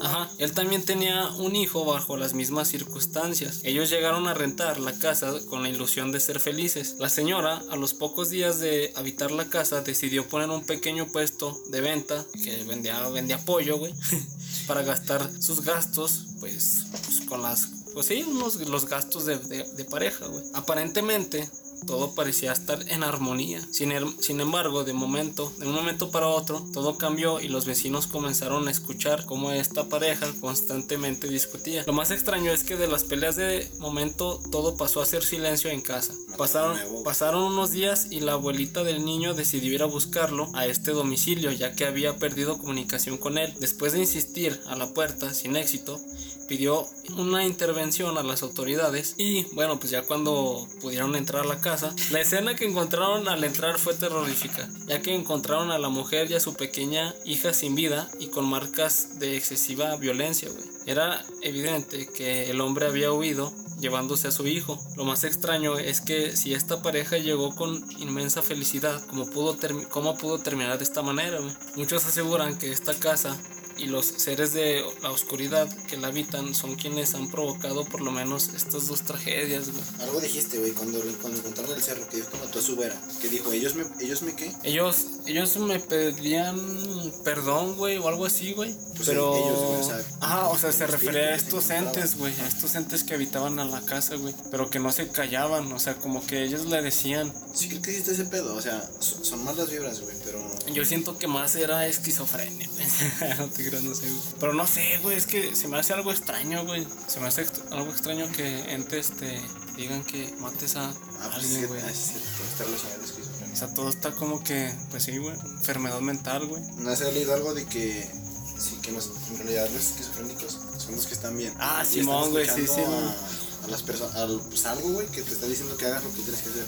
Ajá, 0.00 0.30
él 0.38 0.52
también 0.52 0.84
tenía 0.84 1.28
un 1.36 1.54
hijo 1.54 1.84
bajo 1.84 2.16
las 2.16 2.34
mismas 2.34 2.68
circunstancias. 2.68 3.60
Ellos 3.62 3.88
llegaron 3.88 4.26
a 4.26 4.34
rentar 4.34 4.80
la 4.80 4.98
casa 4.98 5.32
con 5.48 5.62
la 5.62 5.68
ilusión 5.68 6.10
de 6.10 6.18
ser 6.18 6.40
felices. 6.40 6.96
La 6.98 7.08
señora, 7.08 7.62
a 7.70 7.76
los 7.76 7.94
pocos 7.94 8.30
días 8.30 8.58
de 8.58 8.92
habitar 8.96 9.30
la 9.30 9.48
casa, 9.50 9.82
decidió 9.82 10.26
poner 10.26 10.48
un 10.50 10.64
pequeño 10.64 11.06
puesto 11.06 11.60
de 11.68 11.82
venta 11.82 12.24
que 12.42 12.64
vendía, 12.64 13.06
vendía 13.10 13.38
pollo, 13.38 13.76
güey, 13.76 13.94
para 14.66 14.82
gastar 14.82 15.30
sus 15.40 15.60
gastos, 15.60 16.26
pues, 16.40 16.86
pues, 16.90 17.20
con 17.28 17.42
las, 17.42 17.68
pues 17.94 18.06
sí, 18.06 18.24
unos, 18.28 18.56
los 18.68 18.86
gastos 18.86 19.24
de, 19.24 19.38
de- 19.38 19.64
de 19.64 19.84
pareja, 19.84 20.26
güey. 20.26 20.44
Aparentemente, 20.52 21.48
todo 21.86 22.14
parecía 22.14 22.52
estar 22.52 22.82
en 22.88 23.02
armonía. 23.04 23.60
Sin, 23.70 23.90
er- 23.92 24.16
sin 24.20 24.40
embargo, 24.40 24.84
de 24.84 24.92
momento, 24.92 25.52
de 25.58 25.66
un 25.68 25.74
momento 25.74 26.10
para 26.10 26.28
otro, 26.28 26.66
todo 26.72 26.96
cambió 26.98 27.40
y 27.40 27.48
los 27.48 27.66
vecinos 27.66 28.06
comenzaron 28.06 28.66
a 28.68 28.70
escuchar 28.70 29.24
cómo 29.26 29.50
esta 29.52 29.88
pareja 29.88 30.26
constantemente 30.40 31.28
discutía. 31.28 31.84
Lo 31.86 31.92
más 31.92 32.10
extraño 32.10 32.52
es 32.52 32.64
que 32.64 32.76
de 32.76 32.86
las 32.88 33.04
peleas 33.04 33.36
de 33.36 33.70
momento 33.78 34.40
todo 34.50 34.76
pasó 34.76 35.00
a 35.02 35.06
ser 35.06 35.22
silencio 35.24 35.70
en 35.70 35.80
casa. 35.82 36.12
Pasaron, 36.38 36.78
pasaron 37.04 37.42
unos 37.44 37.70
días 37.70 38.08
y 38.10 38.20
la 38.20 38.32
abuelita 38.32 38.82
del 38.82 39.04
niño 39.04 39.34
decidió 39.34 39.72
ir 39.72 39.82
a 39.82 39.86
buscarlo 39.86 40.50
a 40.54 40.66
este 40.66 40.90
domicilio 40.92 41.52
ya 41.52 41.74
que 41.76 41.84
había 41.84 42.16
perdido 42.16 42.58
comunicación 42.58 43.18
con 43.18 43.36
él. 43.38 43.54
Después 43.60 43.92
de 43.92 44.00
insistir 44.00 44.58
a 44.66 44.74
la 44.74 44.92
puerta 44.94 45.32
sin 45.34 45.54
éxito, 45.56 46.00
pidió 46.48 46.86
una 47.16 47.44
intervención 47.44 48.18
a 48.18 48.22
las 48.22 48.42
autoridades 48.42 49.14
y 49.18 49.44
bueno 49.54 49.78
pues 49.78 49.90
ya 49.90 50.02
cuando 50.02 50.66
pudieron 50.80 51.14
entrar 51.16 51.44
a 51.44 51.48
la 51.48 51.60
casa 51.60 51.94
la 52.10 52.20
escena 52.20 52.54
que 52.54 52.64
encontraron 52.64 53.28
al 53.28 53.44
entrar 53.44 53.78
fue 53.78 53.94
terrorífica 53.94 54.68
ya 54.86 55.00
que 55.00 55.14
encontraron 55.14 55.70
a 55.70 55.78
la 55.78 55.88
mujer 55.88 56.30
y 56.30 56.34
a 56.34 56.40
su 56.40 56.54
pequeña 56.54 57.14
hija 57.24 57.52
sin 57.52 57.74
vida 57.74 58.08
y 58.18 58.28
con 58.28 58.46
marcas 58.46 59.18
de 59.18 59.36
excesiva 59.36 59.96
violencia 59.96 60.48
güey. 60.48 60.64
era 60.86 61.24
evidente 61.42 62.06
que 62.06 62.50
el 62.50 62.60
hombre 62.60 62.86
había 62.86 63.12
huido 63.12 63.52
llevándose 63.80 64.28
a 64.28 64.32
su 64.32 64.46
hijo 64.46 64.78
lo 64.96 65.04
más 65.04 65.24
extraño 65.24 65.78
es 65.78 66.00
que 66.00 66.36
si 66.36 66.54
esta 66.54 66.82
pareja 66.82 67.18
llegó 67.18 67.54
con 67.54 67.84
inmensa 67.98 68.42
felicidad 68.42 69.04
cómo 69.08 69.28
pudo, 69.30 69.56
cómo 69.90 70.16
pudo 70.16 70.38
terminar 70.38 70.78
de 70.78 70.84
esta 70.84 71.02
manera 71.02 71.40
muchos 71.76 72.04
aseguran 72.06 72.58
que 72.58 72.70
esta 72.70 72.94
casa 72.94 73.36
y 73.78 73.86
los 73.86 74.06
seres 74.06 74.52
de 74.52 74.84
la 75.02 75.10
oscuridad 75.10 75.68
que 75.86 75.96
la 75.96 76.08
habitan 76.08 76.54
son 76.54 76.76
quienes 76.76 77.14
han 77.14 77.30
provocado 77.30 77.84
por 77.84 78.00
lo 78.00 78.10
menos 78.10 78.48
estas 78.54 78.86
dos 78.86 79.02
tragedias, 79.02 79.70
güey. 79.70 79.84
Algo 80.00 80.20
dijiste, 80.20 80.58
güey, 80.58 80.72
cuando, 80.72 81.00
cuando 81.20 81.38
encontraron 81.38 81.74
el 81.74 81.82
cerro, 81.82 82.08
que 82.08 82.22
que 82.22 82.38
mató 82.38 82.58
a 82.58 82.62
su 82.62 82.76
vera. 82.76 83.00
Que 83.20 83.28
dijo, 83.28 83.52
¿ellos 83.52 83.74
me, 83.74 83.84
ellos 84.00 84.22
me 84.22 84.34
qué? 84.34 84.52
Ellos, 84.62 85.06
ellos 85.26 85.56
me 85.56 85.78
pedían 85.80 87.12
perdón, 87.24 87.76
güey, 87.76 87.98
o 87.98 88.08
algo 88.08 88.26
así, 88.26 88.52
güey. 88.52 88.74
Pues 88.96 89.08
Pero. 89.08 89.36
ellos, 89.36 89.58
güey, 89.58 89.80
o 89.80 89.84
sea, 89.84 90.04
ah, 90.20 90.48
o 90.50 90.58
sea, 90.58 90.72
se 90.72 90.86
refería 90.86 91.28
a 91.28 91.34
estos 91.34 91.70
entes, 91.70 92.16
güey. 92.16 92.32
A 92.40 92.46
estos 92.46 92.74
entes 92.74 93.04
que 93.04 93.14
habitaban 93.14 93.58
a 93.58 93.64
la 93.64 93.80
casa, 93.82 94.16
güey. 94.16 94.34
Pero 94.50 94.70
que 94.70 94.78
no 94.78 94.92
se 94.92 95.08
callaban, 95.08 95.72
o 95.72 95.78
sea, 95.78 95.94
como 95.96 96.26
que 96.26 96.44
ellos 96.44 96.66
le 96.66 96.80
decían. 96.82 97.32
Sí, 97.54 97.68
creo 97.68 97.82
que 97.82 97.90
hiciste 97.92 98.12
ese 98.12 98.24
pedo. 98.26 98.54
O 98.54 98.60
sea, 98.60 98.88
son 99.00 99.44
malas 99.44 99.70
vibras, 99.70 100.00
güey, 100.00 100.16
pero. 100.24 100.38
Yo 100.72 100.84
siento 100.84 101.18
que 101.18 101.26
más 101.26 101.54
era 101.56 101.86
esquizofrenia, 101.86 102.68
güey. 102.68 102.86
no 103.38 103.48
te 103.48 103.68
creas, 103.68 103.82
no 103.82 103.94
sé, 103.94 104.08
güey. 104.08 104.20
Pero 104.40 104.54
no 104.54 104.66
sé, 104.66 104.98
güey, 105.02 105.16
es 105.16 105.26
que 105.26 105.54
se 105.54 105.68
me 105.68 105.78
hace 105.78 105.92
algo 105.92 106.10
extraño, 106.10 106.64
güey. 106.64 106.86
Se 107.06 107.20
me 107.20 107.28
hace 107.28 107.46
ext- 107.46 107.70
algo 107.70 107.90
extraño 107.90 108.30
que 108.32 108.72
entes 108.72 109.10
te 109.12 109.40
digan 109.76 110.02
que 110.04 110.34
mates 110.40 110.76
a 110.76 110.88
Ah, 110.88 110.94
pues 111.32 111.44
alguien, 111.44 111.66
güey. 111.68 111.80
sí, 111.94 112.14
todo 112.58 112.74
está 112.74 112.88
esquizofrenia. 113.04 113.52
O 113.52 113.56
sea, 113.56 113.74
todo 113.74 113.88
está 113.90 114.12
como 114.12 114.42
que, 114.42 114.74
pues 114.90 115.04
sí, 115.04 115.18
güey, 115.18 115.36
enfermedad 115.38 116.00
mental, 116.00 116.46
güey. 116.46 116.62
¿No 116.78 116.90
has 116.90 117.00
leído 117.00 117.34
algo 117.34 117.54
de 117.54 117.64
que. 117.66 118.10
Sí, 118.58 118.76
que 118.82 118.92
los- 118.92 119.10
en 119.30 119.38
realidad 119.38 119.68
los 119.70 119.84
esquizofrénicos 119.84 120.58
son 120.78 120.96
los 120.96 121.06
que 121.06 121.14
están 121.14 121.36
bien? 121.36 121.52
Ah, 121.58 121.84
Simón, 121.84 122.30
güey, 122.30 122.48
sí, 122.48 122.66
sí, 122.66 122.80
A, 122.80 123.64
a 123.66 123.68
las 123.68 123.82
personas, 123.82 124.14
al, 124.16 124.40
pues 124.48 124.64
algo, 124.66 124.90
güey, 124.92 125.06
que 125.08 125.22
te 125.22 125.32
está 125.32 125.46
diciendo 125.46 125.76
que 125.76 125.86
hagas 125.86 126.02
lo 126.04 126.10
que 126.14 126.22
tienes 126.22 126.40
que 126.40 126.50
hacer. 126.50 126.66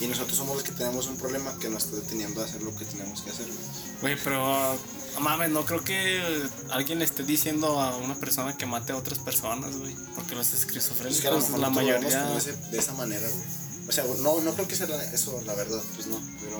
Y 0.00 0.06
nosotros 0.06 0.36
somos 0.38 0.54
los 0.56 0.64
que 0.64 0.72
tenemos 0.72 1.06
un 1.08 1.16
problema 1.18 1.56
que 1.58 1.68
nos 1.68 1.84
está 1.84 1.96
deteniendo 1.96 2.40
a 2.40 2.44
hacer 2.46 2.62
lo 2.62 2.74
que 2.74 2.84
tenemos 2.86 3.20
que 3.20 3.30
hacer, 3.30 3.46
güey. 3.46 3.58
Güey, 4.00 4.16
pero 4.24 4.78
no 5.14 5.20
mames, 5.20 5.50
no 5.50 5.64
creo 5.66 5.84
que 5.84 6.42
alguien 6.70 6.98
le 7.00 7.04
esté 7.04 7.22
diciendo 7.22 7.78
a 7.80 7.96
una 7.98 8.14
persona 8.14 8.56
que 8.56 8.64
mate 8.64 8.92
a 8.92 8.96
otras 8.96 9.18
personas, 9.18 9.76
güey. 9.76 9.94
Porque 10.14 10.34
los 10.34 10.48
Es 10.54 10.60
esquizofrénicos, 10.60 11.20
que 11.20 11.28
a 11.28 11.32
lo 11.32 11.40
mejor 11.40 11.58
la 11.58 11.66
lo 11.68 11.72
mayoría. 11.74 12.36
ese- 12.38 12.52
de 12.56 12.78
esa 12.78 12.94
manera, 12.94 13.28
güey. 13.28 13.44
O 13.88 13.92
sea, 13.92 14.04
no, 14.20 14.40
no 14.40 14.54
creo 14.54 14.66
que 14.68 14.74
sea 14.76 14.86
la- 14.86 15.04
eso, 15.12 15.38
la 15.44 15.54
verdad, 15.54 15.82
pues 15.94 16.06
no. 16.06 16.18
Pero, 16.40 16.58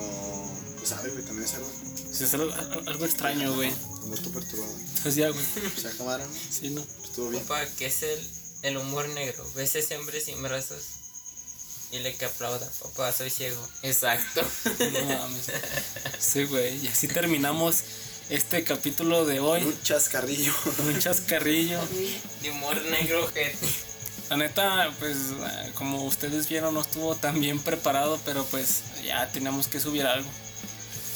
pues 0.77 0.89
sabe, 0.91 1.09
güey, 1.11 1.25
también 1.25 1.45
es 1.49 1.55
algo 1.55 1.69
Sí, 2.13 2.25
es 2.25 2.35
algo, 2.35 2.53
algo 2.87 3.05
extraño, 3.07 3.55
güey. 3.55 3.73
como 4.03 4.17
tú 4.17 4.33
perturbado. 4.33 4.73
Entonces 4.79 5.15
ya, 5.15 5.31
güey. 5.31 5.45
O 5.79 5.81
sea, 5.81 5.93
¿no? 6.19 6.25
Sí, 6.51 6.71
¿no? 6.71 6.85
Estuvo 7.03 7.31
bien. 7.31 7.43
Papá, 7.45 7.65
¿qué 7.79 7.87
es 7.87 8.03
el, 8.03 8.19
el 8.63 8.77
humor 8.77 9.09
negro? 9.11 9.47
¿Ves 9.55 9.77
ese 9.77 9.97
hombre 9.97 10.21
sin 10.21 10.43
brazos? 10.43 10.83
Y 11.93 11.99
le 11.99 12.15
que 12.15 12.25
aplauda, 12.27 12.69
papá, 12.81 13.13
soy 13.13 13.31
ciego. 13.31 13.67
Exacto. 13.83 14.43
No 14.79 15.19
mames. 15.19 15.47
Sí, 16.19 16.45
güey. 16.45 16.85
Y 16.85 16.89
así 16.89 17.09
terminamos 17.09 17.83
este 18.29 18.63
capítulo 18.63 19.27
de 19.27 19.41
hoy. 19.41 19.63
Un 19.65 19.83
chascarrillo. 19.83 20.53
Un 20.87 20.99
chascarrillo. 20.99 21.81
De 22.43 22.51
humor 22.51 22.81
negro, 22.83 23.27
gente. 23.29 23.67
La 24.29 24.37
neta, 24.37 24.95
pues, 25.01 25.17
como 25.75 26.05
ustedes 26.05 26.49
vieron, 26.49 26.75
no 26.75 26.83
estuvo 26.83 27.17
tan 27.17 27.41
bien 27.41 27.59
preparado, 27.59 28.21
pero 28.25 28.45
pues 28.45 28.83
ya 29.05 29.29
teníamos 29.33 29.67
que 29.67 29.81
subir 29.81 30.07
algo. 30.07 30.29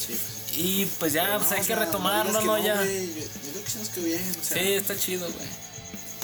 Sí. 0.05 0.19
Y 0.57 0.85
pues 0.99 1.13
ya, 1.13 1.23
Pero 1.23 1.37
pues 1.39 1.49
no, 1.51 1.55
hay 1.55 1.63
o 1.63 1.65
que 1.65 1.75
retomarlo, 1.75 2.41
¿no? 2.41 2.55
que 2.55 2.63
Ya. 2.63 2.75
Yo, 2.83 2.83
yo 2.83 3.63
que 3.63 3.71
se 3.71 3.79
nos 3.79 3.89
quedó 3.89 4.05
bien, 4.05 4.21
o 4.21 4.43
sea, 4.43 4.61
Sí, 4.61 4.73
está 4.73 4.97
chido, 4.97 5.31
güey. 5.31 5.47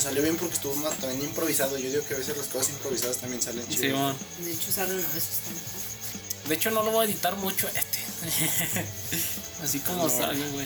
Salió 0.02 0.22
bien 0.24 0.36
porque 0.38 0.56
estuvo 0.56 0.76
más, 0.76 0.96
también 0.98 1.24
improvisado. 1.24 1.78
Yo 1.78 1.90
digo 1.90 2.04
que 2.06 2.16
a 2.16 2.18
veces 2.18 2.36
las 2.38 2.48
cosas 2.48 2.70
improvisadas 2.70 3.18
también 3.18 3.42
salen 3.42 3.68
chidas. 3.68 3.80
Sí, 3.82 3.88
man. 3.94 4.16
De 4.44 4.52
hecho, 4.52 4.70
usarlo 4.70 4.94
una 4.96 5.08
vez 5.10 5.24
está 5.24 5.50
mejor. 5.52 6.50
De 6.50 6.56
hecho, 6.56 6.72
no 6.72 6.84
lo 6.84 6.92
voy 6.92 7.06
a 7.06 7.10
editar 7.10 7.36
mucho 7.38 7.68
este. 7.68 8.00
Así 9.64 9.80
como 9.80 10.04
No. 10.04 10.10
sale, 10.10 10.48
güey. 10.50 10.66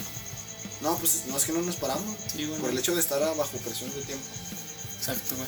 No, 0.81 0.97
pues 0.97 1.23
no 1.27 1.37
es 1.37 1.43
que 1.45 1.51
no 1.53 1.61
nos 1.61 1.75
paramos. 1.75 2.15
Sí, 2.31 2.45
güey. 2.45 2.59
Por 2.59 2.69
el 2.69 2.77
hecho 2.77 2.93
de 2.95 3.01
estar 3.01 3.21
a- 3.21 3.33
bajo 3.33 3.57
presión 3.57 3.93
de 3.93 4.01
tiempo. 4.01 4.25
Exacto, 4.97 5.35
güey. 5.35 5.47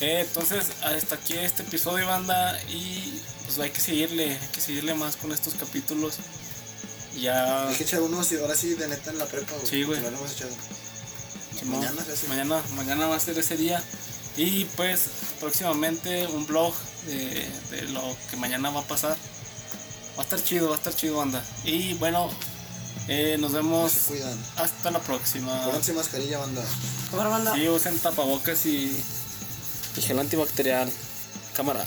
Eh, 0.00 0.20
entonces, 0.20 0.66
hasta 0.82 1.14
aquí 1.16 1.34
este 1.34 1.62
episodio, 1.62 2.06
banda. 2.06 2.60
Y 2.68 3.20
pues 3.44 3.58
hay 3.58 3.70
que 3.70 3.80
seguirle, 3.80 4.32
hay 4.38 4.48
que 4.52 4.60
seguirle 4.60 4.94
más 4.94 5.16
con 5.16 5.32
estos 5.32 5.54
capítulos. 5.54 6.14
Ya. 7.18 7.68
Hay 7.68 7.74
que 7.76 7.82
echar 7.84 8.00
unos 8.02 8.30
y 8.32 8.36
ahora 8.36 8.54
sí 8.54 8.74
de 8.74 8.86
neta 8.88 9.10
en 9.10 9.18
la 9.18 9.26
prepa, 9.26 9.54
güey. 9.54 9.66
Sí, 9.66 9.82
güey. 9.82 10.00
No 11.64 11.76
Mañana 11.76 12.04
mañana, 12.28 12.62
mañana 12.76 13.06
va 13.06 13.16
a 13.16 13.20
ser 13.20 13.38
ese 13.38 13.56
día. 13.56 13.82
Y 14.36 14.64
pues 14.76 15.08
próximamente 15.40 16.26
un 16.28 16.46
blog 16.46 16.72
de, 17.06 17.48
de 17.70 17.82
lo 17.90 18.16
que 18.30 18.36
mañana 18.36 18.70
va 18.70 18.80
a 18.80 18.84
pasar. 18.84 19.16
Va 20.16 20.22
a 20.22 20.24
estar 20.24 20.42
chido, 20.42 20.68
va 20.68 20.74
a 20.74 20.78
estar 20.78 20.94
chido, 20.94 21.16
banda. 21.16 21.44
Y 21.64 21.94
bueno, 21.94 22.28
eh, 23.08 23.36
nos 23.38 23.52
vemos 23.52 23.92
Se 23.92 24.00
cuidan. 24.08 24.38
hasta 24.56 24.90
la 24.90 25.00
próxima. 25.00 25.64
Pónganse 25.64 25.92
mascarilla, 25.92 26.38
banda. 26.38 26.64
Cámara, 27.10 27.28
banda. 27.30 27.54
Sí, 27.54 27.68
usen 27.68 27.98
tapabocas 27.98 28.66
y, 28.66 28.96
y 29.96 30.00
gel 30.00 30.18
antibacterial. 30.18 30.90
Cámara. 31.56 31.84